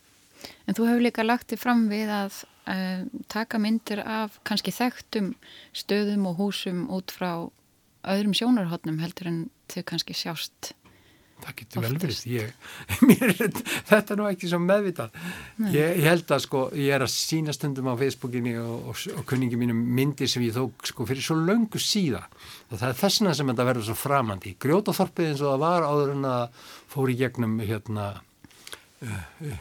[0.66, 5.34] En þú hefur líka lagt þig fram við að uh, taka myndir af kannski þekktum
[5.76, 7.46] stöðum og húsum út frá
[8.06, 10.72] öðrum sjónarhóttnum heldur en þau kannski sjást.
[11.36, 12.20] það getur vel verið.
[12.32, 12.52] ég,
[13.08, 15.18] mér þetta er nú ekki svo meðvitað.
[15.68, 19.26] Ég, ég held að sko ég er að sína stundum á Facebookinni og, og, og
[19.28, 22.22] kunningi mínum myndir sem ég tók sko fyrir svo löngu síða
[22.70, 24.54] og það er þessna sem þetta verður svo framandi.
[24.64, 26.64] Grjótaþorpið eins og það var áður en að
[26.94, 29.60] fór í gegnum hérna uh, uh,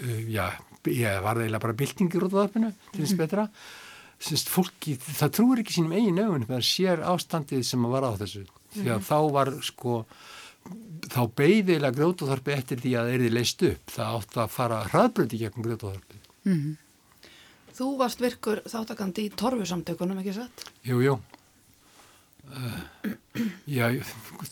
[0.00, 0.46] uh, já,
[0.88, 3.48] ég var eiginlega bara byltingir út á þorpinu til þess betra
[4.20, 8.12] Sist, fólki, það trúir ekki sínum eigin augun þegar sér ástandið sem að var á
[8.20, 8.42] þessu
[8.74, 9.94] því að þá var sko
[11.10, 13.94] þá beigðilega grjótaþorpi eftir því að það erði leist upp.
[13.94, 16.20] Það átti að fara hraðbröndi gegn grjótaþorpi.
[17.80, 20.66] Þú varst virkur þáttakandi í torfusamtökunum, ekki satt?
[20.84, 21.16] Jú, jú.
[23.70, 23.86] Já,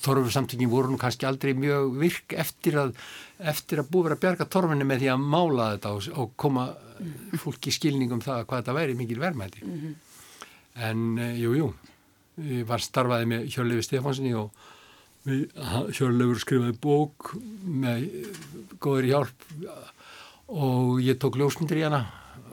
[0.05, 2.93] torfusamtökin voru nú kannski aldrei mjög virk eftir að,
[3.39, 6.69] eftir að búið að bjarga torfunni með því að mála þetta og, og koma
[7.43, 9.65] fólki skilningum það hvað þetta væri mikil verðmæti.
[10.79, 11.69] En, uh, jú, jú,
[12.69, 14.55] var starfaði með Hjörlefi Stefánsinni og
[15.29, 17.33] Hjörleifur skrifaði bók
[17.67, 18.29] með eh,
[18.81, 19.45] góðri hjálp
[20.49, 22.05] og ég tók ljósmyndir í hana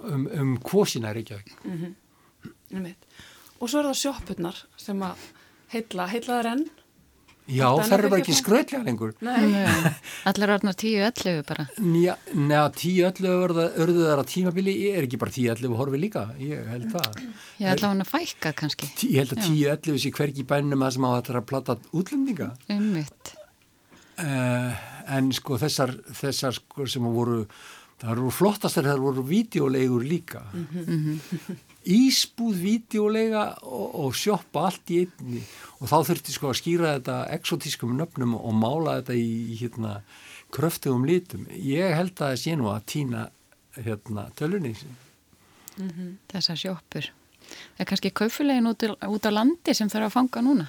[0.04, 1.54] um, um kvósina Reykjavík.
[2.74, 3.08] Einmitt.
[3.62, 5.22] Og svo er það sjoppurnar sem að
[5.74, 6.66] heilla, heilla þær enn.
[7.46, 9.12] Já, er það er bara ekki skröðlega lengur.
[9.22, 9.76] Nei.
[10.32, 11.66] Allar orðnar 10-11 bara.
[11.78, 16.66] Njá, neða, 10-11 örðu þar á tímabili, ég er ekki bara 10-11 horfi líka, ég
[16.72, 17.20] held það.
[17.62, 18.90] Ég ætla hann að fækka kannski.
[18.98, 21.78] Tí- Ég held að 10-11 sé hvergi í bænum að sem á þetta að plata
[21.94, 22.50] útlendinga.
[22.80, 23.36] Ummitt.
[24.18, 24.74] Uh,
[25.14, 27.44] en sko þessar, þessar sko sem voru,
[28.02, 30.42] það voru flottastar, það voru videoleigur líka.
[31.86, 35.42] Ísbúð, vídeolega og, og sjoppa allt í einni
[35.80, 39.98] og þá þurfti sko að skýra þetta exotískum nöfnum og mála þetta í, hérna,
[40.56, 41.46] kröftugum litum.
[41.52, 43.26] Ég held að það sé nú að týna
[43.76, 44.72] hérna, tölunni.
[46.32, 47.12] Þessar sjóppur.
[47.46, 50.68] Það er kannski kaufulegin út, út á landi sem þarf að fanga núna.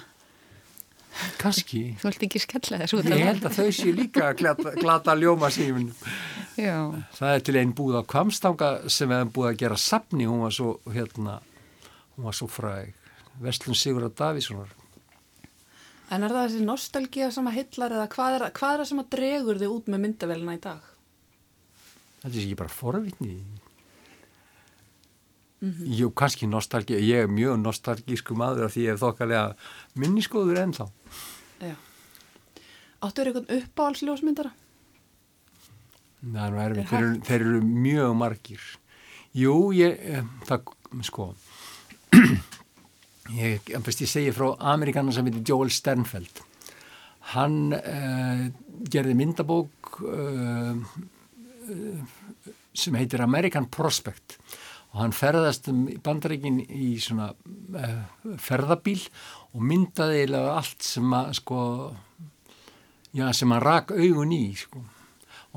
[1.41, 1.95] Kanski.
[1.97, 3.27] Þú vilt ekki skella þess út á Ég landi.
[3.31, 5.87] held að þau séu líka að glata, glata ljóma sífun.
[6.57, 6.77] Já,
[7.13, 10.55] Það er til einn búð á Kvamstanga sem hefði búið að gera safni, hún var
[10.55, 11.37] svo, hérna,
[12.15, 12.95] hún var svo fræg.
[13.43, 14.71] Vestlun Sigurðar Davíssonar.
[16.09, 19.03] En er það þessi nostalgía sem að hillar eða hvað er, hvað er það sem
[19.03, 20.91] að dregur þig út með myndavélina í dag?
[22.23, 23.37] Þetta er ekki bara forvitni.
[25.97, 29.45] Jú, kannski nostalgía, ég er mjög nostalgísku maður af því ég er þokkalega
[29.97, 30.87] minniskoður ennþá.
[31.65, 31.75] Já.
[33.03, 34.53] Áttu er einhvern uppáhaldsljósmyndara?
[36.33, 38.63] Það er nú erfitt, Er þeir, þeir eru mjög margir.
[39.37, 40.71] Jú, ég, eh, það,
[41.07, 41.27] sko,
[43.37, 46.41] ég, ég, veist, ég segi frá Amerikanar sem heitir Joel Sternfeld.
[47.33, 48.45] Hann uh,
[48.87, 50.79] gerði myndabók uh,
[52.71, 54.37] sem heitir American Prospect
[54.93, 57.97] og hann ferðast um bandaríkin í svona uh,
[58.39, 59.01] ferðabíl
[59.51, 61.59] og myndaði allt sem að sko,
[63.11, 64.85] já, sem hann rak augun í sko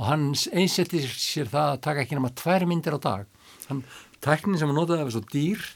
[0.00, 3.26] og hann einsetti sér það að taka ekki nema tvær myndir á dag.
[3.68, 3.82] Hann,
[4.24, 5.66] tæknin sem hann notaði var svo dýr,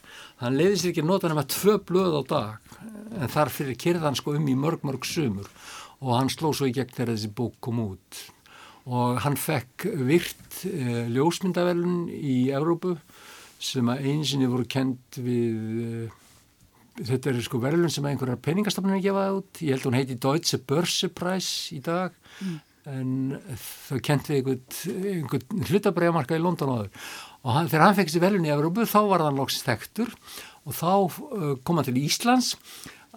[0.41, 2.71] hann leiði sér ekki að nota nema tvö blöð á dag,
[3.21, 5.51] en þar fyrir kyrða hann sko um í mörg, mörg sumur.
[6.01, 8.25] Og hann sló svo í gegn þegar þessi bók kom út.
[8.89, 12.97] Og hann fekk virt eh, ljósmyndavelun í Evrópu
[13.61, 19.31] sem að einsinni voru kent við, eh, þetta eru sko verðlun sem einhverjar peningastofnir gefa
[19.37, 22.13] út, ég held hún heiti Deutsche Börse Prize í dag,
[22.89, 24.63] en þau kent við einhvern,
[25.11, 26.89] einhvern hlutabræðamarka í London áður.
[27.45, 30.11] Og hann, þegar hann fekk sér velun í Európu þá var hann loksins þektur
[30.65, 32.55] og þá uh, kom hann til Íslands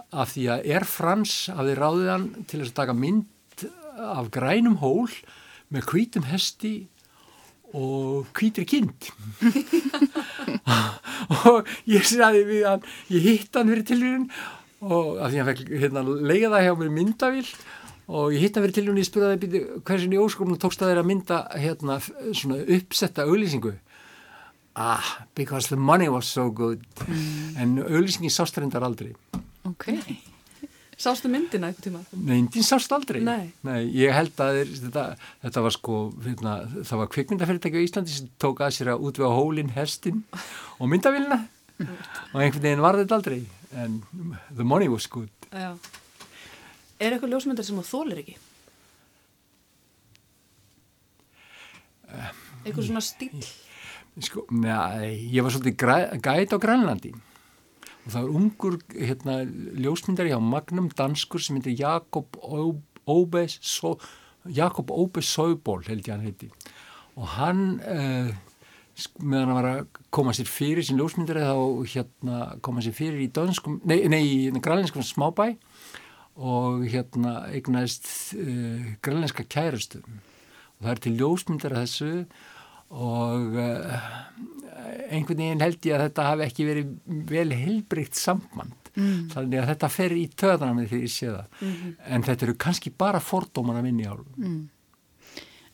[0.08, 3.66] af því að Air France hafði ráðið hann til þess að taka mynd
[3.98, 5.10] af grænum hól
[5.74, 6.76] með hvítum hesti
[7.76, 9.10] og hvítri kind.
[11.44, 14.30] Og ég sagði við hann ég hitt hann fyrir tilvíðin
[14.78, 17.48] og af því hann fekk hérna leiða hjá mér myndavíl
[18.08, 21.06] og ég hitt hann fyrir tilvíðin ég spurði það hversin í óskominu tókst að þeirra
[21.08, 23.74] mynda hérna svona uppsetta auðlýsingu
[24.78, 26.82] ah, because the money was so good
[27.60, 29.12] en auðlýsingi sást reyndar aldrei
[29.68, 29.92] ok.
[30.98, 32.00] Sástu myndina einhvern tíma?
[32.26, 33.20] Neindin sást aldrei.
[33.22, 33.52] Nei.
[33.94, 35.04] ég held að þeir, þetta,
[35.44, 36.54] þetta var sko, hérna,
[36.88, 40.24] það var kvikmyndafyrirtæki á Íslandi sem tók að sér að útvega hólinn, hestin
[40.82, 41.38] og myndavillina
[41.78, 43.38] og einhvern veginn var þetta aldrei.
[43.78, 44.00] En
[44.50, 45.30] the money was good.
[45.52, 45.76] Já.
[46.98, 48.36] Er eitthvað ljósmyndar sem þú þólir ekki?
[52.64, 53.48] Eitthvað svona stíl?
[54.18, 57.12] Sko, nei, ég var svolítið gæt á Grænlandi
[58.08, 59.34] og það var ungur hérna,
[59.78, 63.94] ljósmyndari hjá Magnum danskur sem heitir Jakob Óbe so,
[64.48, 66.48] Jakob Óbe Sóból held ég hann heiti
[67.14, 68.32] og hann eh,
[69.20, 69.82] meðan hann var að
[70.14, 71.56] koma sér fyrir sin ljósmyndari þá
[71.92, 75.52] hérna koma sér fyrir í í grænlenskum smábæ
[76.38, 78.06] og hérna eignaðist
[78.38, 82.10] uh, grænlenska kærustu og það er til ljósmyndari þessu
[82.94, 84.08] og uh,
[85.12, 86.92] einhvern veginn held ég að þetta hafi ekki verið
[87.28, 89.28] vel heilbrygt samband mm.
[89.34, 91.94] þannig að þetta fer í töðana með því ég sé það Mhm.
[92.14, 94.68] en þetta eru kannski bara fordómar að minni álum Mm.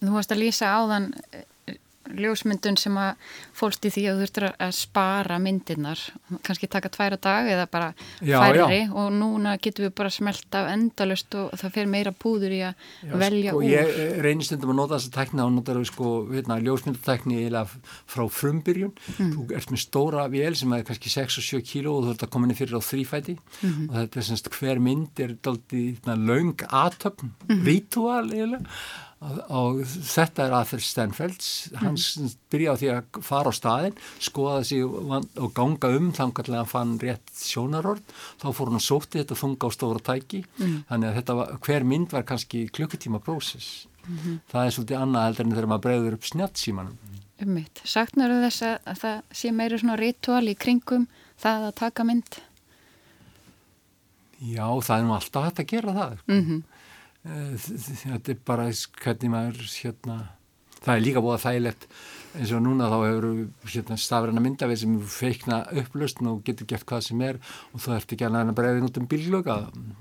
[0.03, 1.45] En Þú varst að lýsa áðan eh,
[2.19, 3.17] ljósmyndun sem að
[3.57, 6.01] fólst í því að þú þurftur að spara myndirnar,
[6.47, 7.89] kannski taka tvær á dag eða bara
[8.21, 8.81] Já, færri.
[8.85, 8.93] já.
[8.95, 12.75] og núna getum við bara smelt af endalust og það fer meira púður í að
[13.05, 13.69] Já, velja sko, úr.
[13.71, 18.25] ég reynist stundum að nota þessa tækni og notar við sko, hérna, ljósmyndatækni eiginlega frá
[18.31, 18.93] frumbyrjun.
[19.19, 22.27] Þú ert með stóra vél sem er kannski 6 og 7 kíló og þú ert
[22.27, 23.37] að koma inn fyrir á þrýfæti
[23.89, 27.33] og þetta er semst hver mynd er daldi hérna, laung aðtöfn,
[27.65, 28.65] ritual eiginlega
[29.25, 31.49] og, þetta er aðferð Stenfelds
[31.81, 36.59] hans byrja á því að fara á staðin skoða sig og ganga um þannig að
[36.59, 40.45] hann fann rétt sjónarord þá fór hann og sótti þetta þunga á stóra tæki.
[40.61, 43.89] Þannig að þetta var, hver mynd var kannski klukkutíma prósess.
[44.53, 46.97] Það er svolítið annað heldur en þegar maður bregður upp snjáttsímanum
[47.43, 47.81] Ummitt.
[47.83, 51.09] Saknar þess að, að það sé meira svona ritual í kringum
[51.43, 52.37] það að taka mynd?
[54.45, 56.15] já það er nú alltaf hægt að gera það.
[56.21, 56.39] Sko.
[57.25, 60.17] Mm þetta er bara hvernig maður hérna,
[60.85, 61.87] það er líka búið að þægilegt.
[62.35, 63.27] Eins og núna þá hefur
[63.71, 67.39] hérna, stafræna myndavið sem feikna upplöstn og getur gert hvað sem er
[67.71, 69.57] og þú ert ekki að næna bregðin út um bíllöka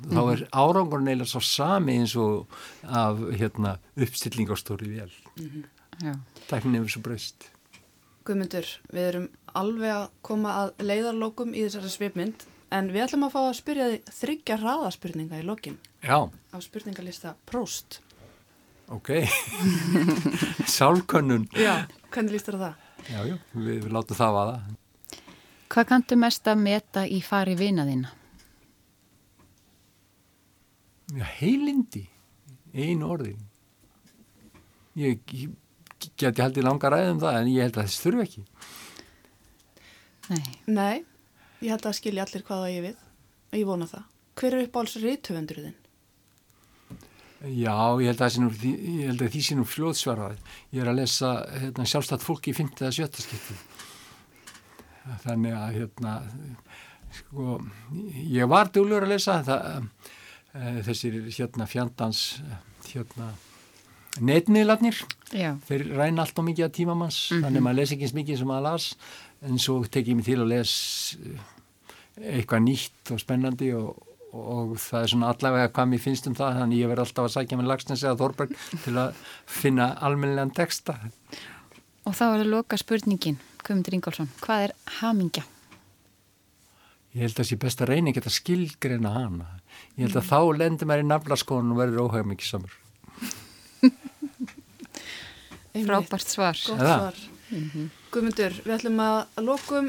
[0.09, 2.49] þá er árangur neila svo sami eins og
[2.84, 5.13] af hérna, uppstilling á stóri vél
[6.01, 6.17] Já.
[6.49, 7.51] tæknin hefur svo breyst.
[8.26, 13.34] Guðmundur, við erum alveg að koma að leiðarlókum í þessari svipmynd en við ætlum að
[13.36, 17.99] fá að spyrja þig þryggja hraðaspurninga í lokin Já, á spurningalista Prost.
[18.93, 19.09] ok.
[20.78, 21.45] Sálkönnun.
[21.57, 21.86] Já.
[22.13, 22.74] Hvernig líst þér á það?
[23.03, 24.57] Já, já, við, við látum það vaða.
[25.74, 28.11] Hvað kanntu mest að meta í fari vina þína?
[31.13, 32.03] Já, heilindi,
[32.74, 33.34] einu orði.
[34.97, 35.57] Ég, ég
[36.21, 38.43] geti haldið langa ræðum það en ég held að þess þurfi ekki.
[40.34, 40.43] Nei.
[40.74, 40.97] Nei,
[41.64, 42.99] ég held að skilja allir hvað það ég við
[43.53, 44.11] og ég vona það.
[44.34, 45.80] Hver er uppáhalds reythöfundurinn þinn?
[47.43, 50.38] Já, ég held að, það sé nú, ég held að því sé nú fljóðsvarað.
[50.72, 52.70] Ég er að lesa hérna, sjálfstætt fólki í 5.
[52.80, 53.24] eða 7.
[53.26, 53.57] skipti.
[55.26, 56.14] Þannig að hérna,
[57.18, 57.57] sko,
[58.32, 59.89] ég var dúlur að lesa það,
[60.55, 62.24] e, þessir hérna fjandans
[62.88, 63.34] hérna,
[64.24, 65.03] netmiðlarnir.
[65.36, 65.51] Já.
[65.68, 68.51] Þeir ræna allt og mikið af tímamanns, þannig að maður les ekki eins mikið sem
[68.53, 68.88] maður las,
[69.44, 70.74] en svo tek ég mig til að les
[71.20, 71.46] eh,
[72.38, 73.88] eitthvað nýtt og spennandi og,
[74.34, 77.36] og það er svona allavega hvað mér finnst um það, þannig ég verð alltaf að
[77.38, 78.52] sækja með Lagsnes eða Þorberg
[78.86, 79.10] til að
[79.62, 80.94] finna almennilegan texta.
[82.04, 84.32] Og þá er það loka spurningin, Guðmundur Ingólfsson.
[84.44, 85.44] Hvað er hamingja?
[87.14, 89.48] Ég held að það sé best að reyna ekki að skilgreina hana.
[89.94, 92.74] Ég held að þá lendir maður í naflaskónun og verður óhæg mikið samur.
[95.74, 96.58] Frábært svar.
[96.74, 96.98] Eða?
[96.98, 97.16] svar.
[98.14, 99.88] Guðmundur, við ætlum að lokum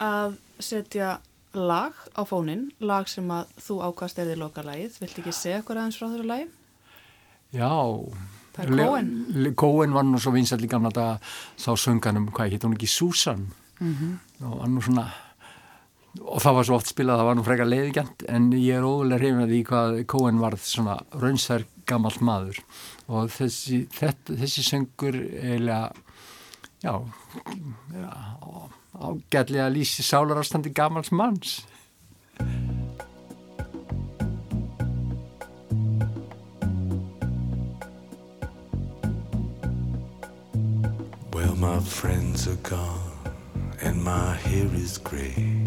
[0.00, 1.18] að setja
[1.52, 4.98] lag á fónin, lag sem að þú ákvast er því lokalagið.
[5.02, 6.48] Viltu ekki segja okkur aðeins frá þessu lagi?
[7.52, 7.72] Já.
[8.56, 9.10] Það er Cohen.
[9.60, 11.18] Cohen var nú svo vinsall í gamla daga
[11.60, 13.48] þá sönganum, hvað heit hún ekki, Susan.
[13.78, 14.18] Mhm.
[14.42, 15.04] og var nú svona
[16.18, 19.20] og það var svo oft spilað, það var nú frekar leiðigjant en ég er ógulega
[19.20, 22.58] hrifin að því hvað Cohen varð svona raunsær gammalt maður
[23.06, 25.92] og þessi, þetta, þessi söngur eiginlega
[26.82, 27.00] já,
[27.92, 28.38] já
[28.94, 31.66] ágætlega lýsi sálarastandi gammals manns
[41.32, 43.18] Well, my friends are gone
[43.80, 45.64] and my hair is gray.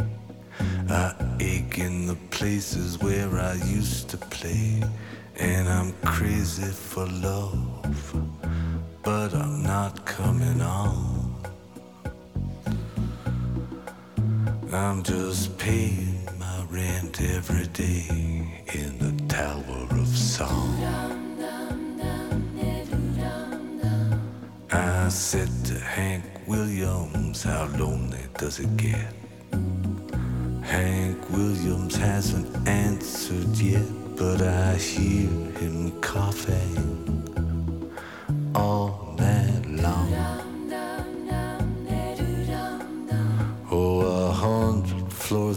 [0.90, 4.84] I ache in the places where I used to play,
[5.40, 7.58] and I'm crazy for love,
[9.04, 11.36] but I'm not coming on.
[14.72, 18.06] I'm just paying my rent every day
[18.74, 20.78] in the Tower of Song.
[24.72, 29.14] I said to Hank Williams, how lonely does it get?
[30.64, 33.84] Hank Williams hasn't answered yet,
[34.16, 35.28] but I hear
[35.60, 37.21] him coughing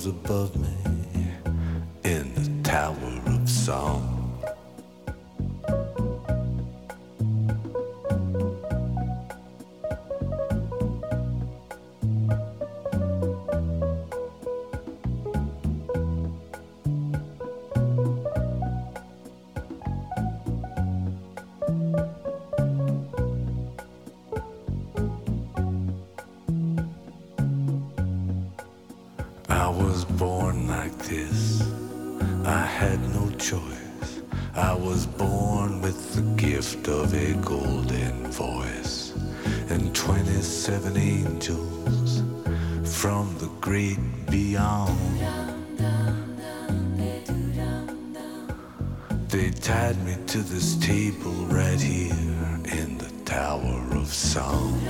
[0.06, 0.83] above me
[32.44, 34.22] I had no choice.
[34.54, 39.12] I was born with the gift of a golden voice
[39.68, 42.22] and 27 angels
[42.84, 43.98] from the great
[44.30, 44.98] beyond.
[49.28, 54.80] They tied me to this table right here in the Tower of Song.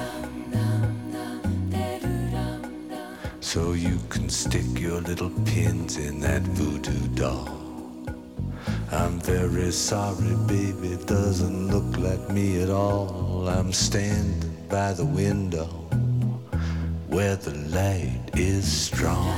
[3.54, 7.48] So you can stick your little pins in that voodoo doll.
[8.90, 13.48] I'm very sorry, baby, it doesn't look like me at all.
[13.48, 15.66] I'm standing by the window
[17.06, 19.30] where the light is strong.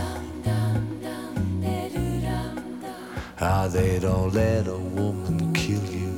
[3.39, 6.17] Ah, they don't let a woman kill you,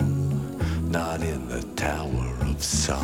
[0.82, 2.97] not in the Tower of Song.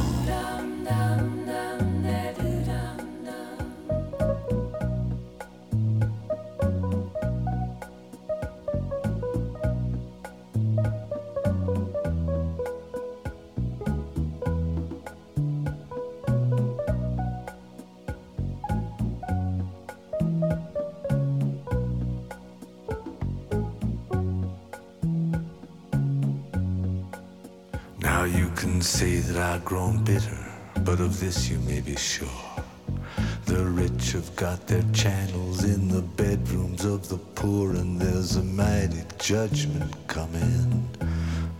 [33.54, 38.42] The rich have got their channels in the bedrooms of the poor, and there's a
[38.42, 40.88] mighty judgment coming.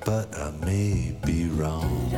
[0.05, 2.11] But I may be wrong.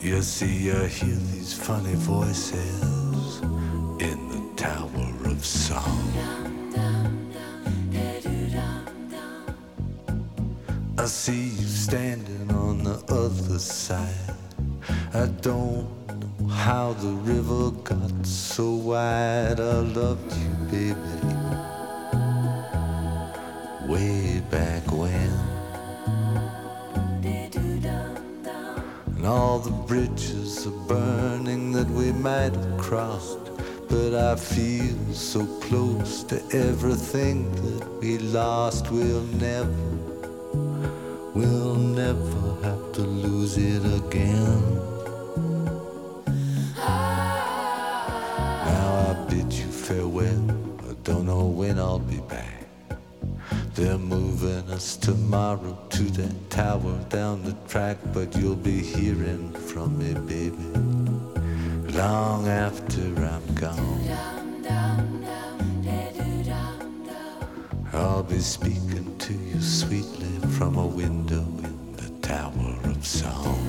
[0.00, 3.40] You see, I hear these funny voices
[3.98, 6.12] in the Tower of Song.
[10.96, 14.36] I see you standing on the other side.
[15.12, 15.99] I don't
[16.50, 19.60] how the river got so wide.
[19.60, 21.26] I loved you, baby,
[23.86, 25.30] way back when.
[29.16, 33.38] And all the bridges are burning that we might have crossed.
[33.88, 38.90] But I feel so close to everything that we lost.
[38.90, 39.70] We'll never,
[41.34, 44.89] we'll never have to lose it again.
[54.80, 60.68] Us tomorrow to that tower down the track, but you'll be hearing from me, baby,
[61.92, 63.02] long after
[63.32, 64.00] I'm gone.
[67.92, 73.60] I'll be speaking to you sweetly from a window in the Tower of Song.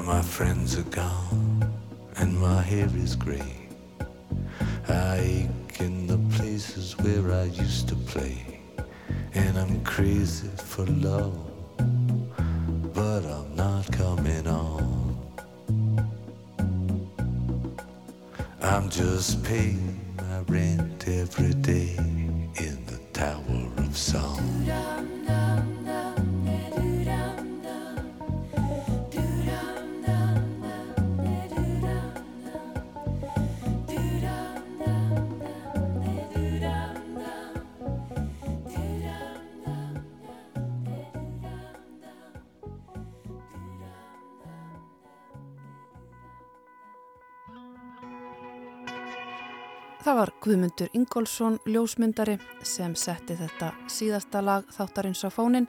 [0.00, 1.62] Yeah, my friends are gone
[2.16, 3.54] and my hair is gray.
[4.88, 8.60] I ache in the places where I used to play.
[9.34, 11.38] And I'm crazy for love,
[12.94, 15.16] but I'm not coming on.
[18.62, 24.64] I'm just paying my rent every day in the Tower of Song.
[50.50, 52.32] Guðmundur Ingólfsson, ljósmyndari,
[52.66, 55.68] sem setti þetta síðasta lag þáttarins á fónin,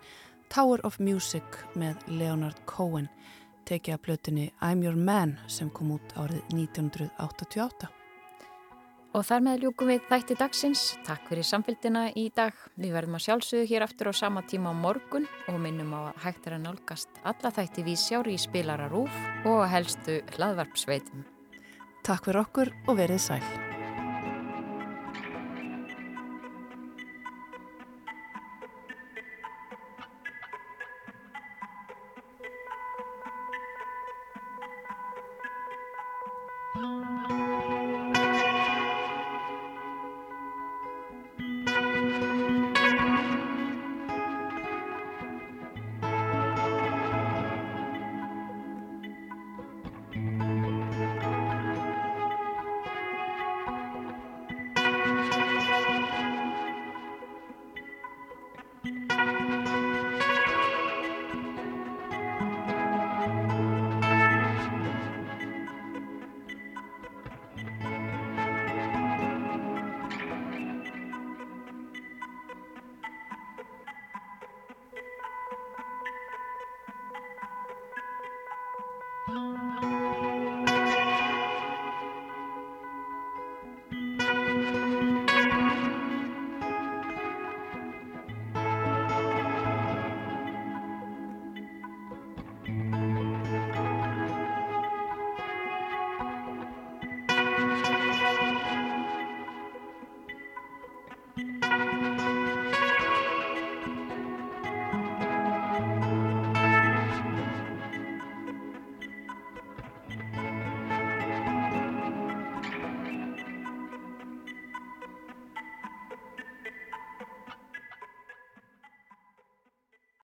[0.49, 1.45] Tower of Music
[1.77, 3.05] með Leonard Cohen,
[3.69, 7.91] tekið að plötunni I'm Your Man sem kom út árið 1988.
[9.13, 10.89] Og þar með ljúkum við þætti dagsins.
[11.05, 12.57] Takk fyrir samfélgina í dag.
[12.73, 16.23] Við verðum að sjálfsögðu hér aftur á sama tíma á morgun og minnum á að
[16.25, 19.13] hægt er að nálgast alla þætti við sjári í spilara rúf
[19.45, 21.27] og helstu hlaðvarpsveitum.
[22.01, 23.61] Takk fyrir okkur og verið sæl.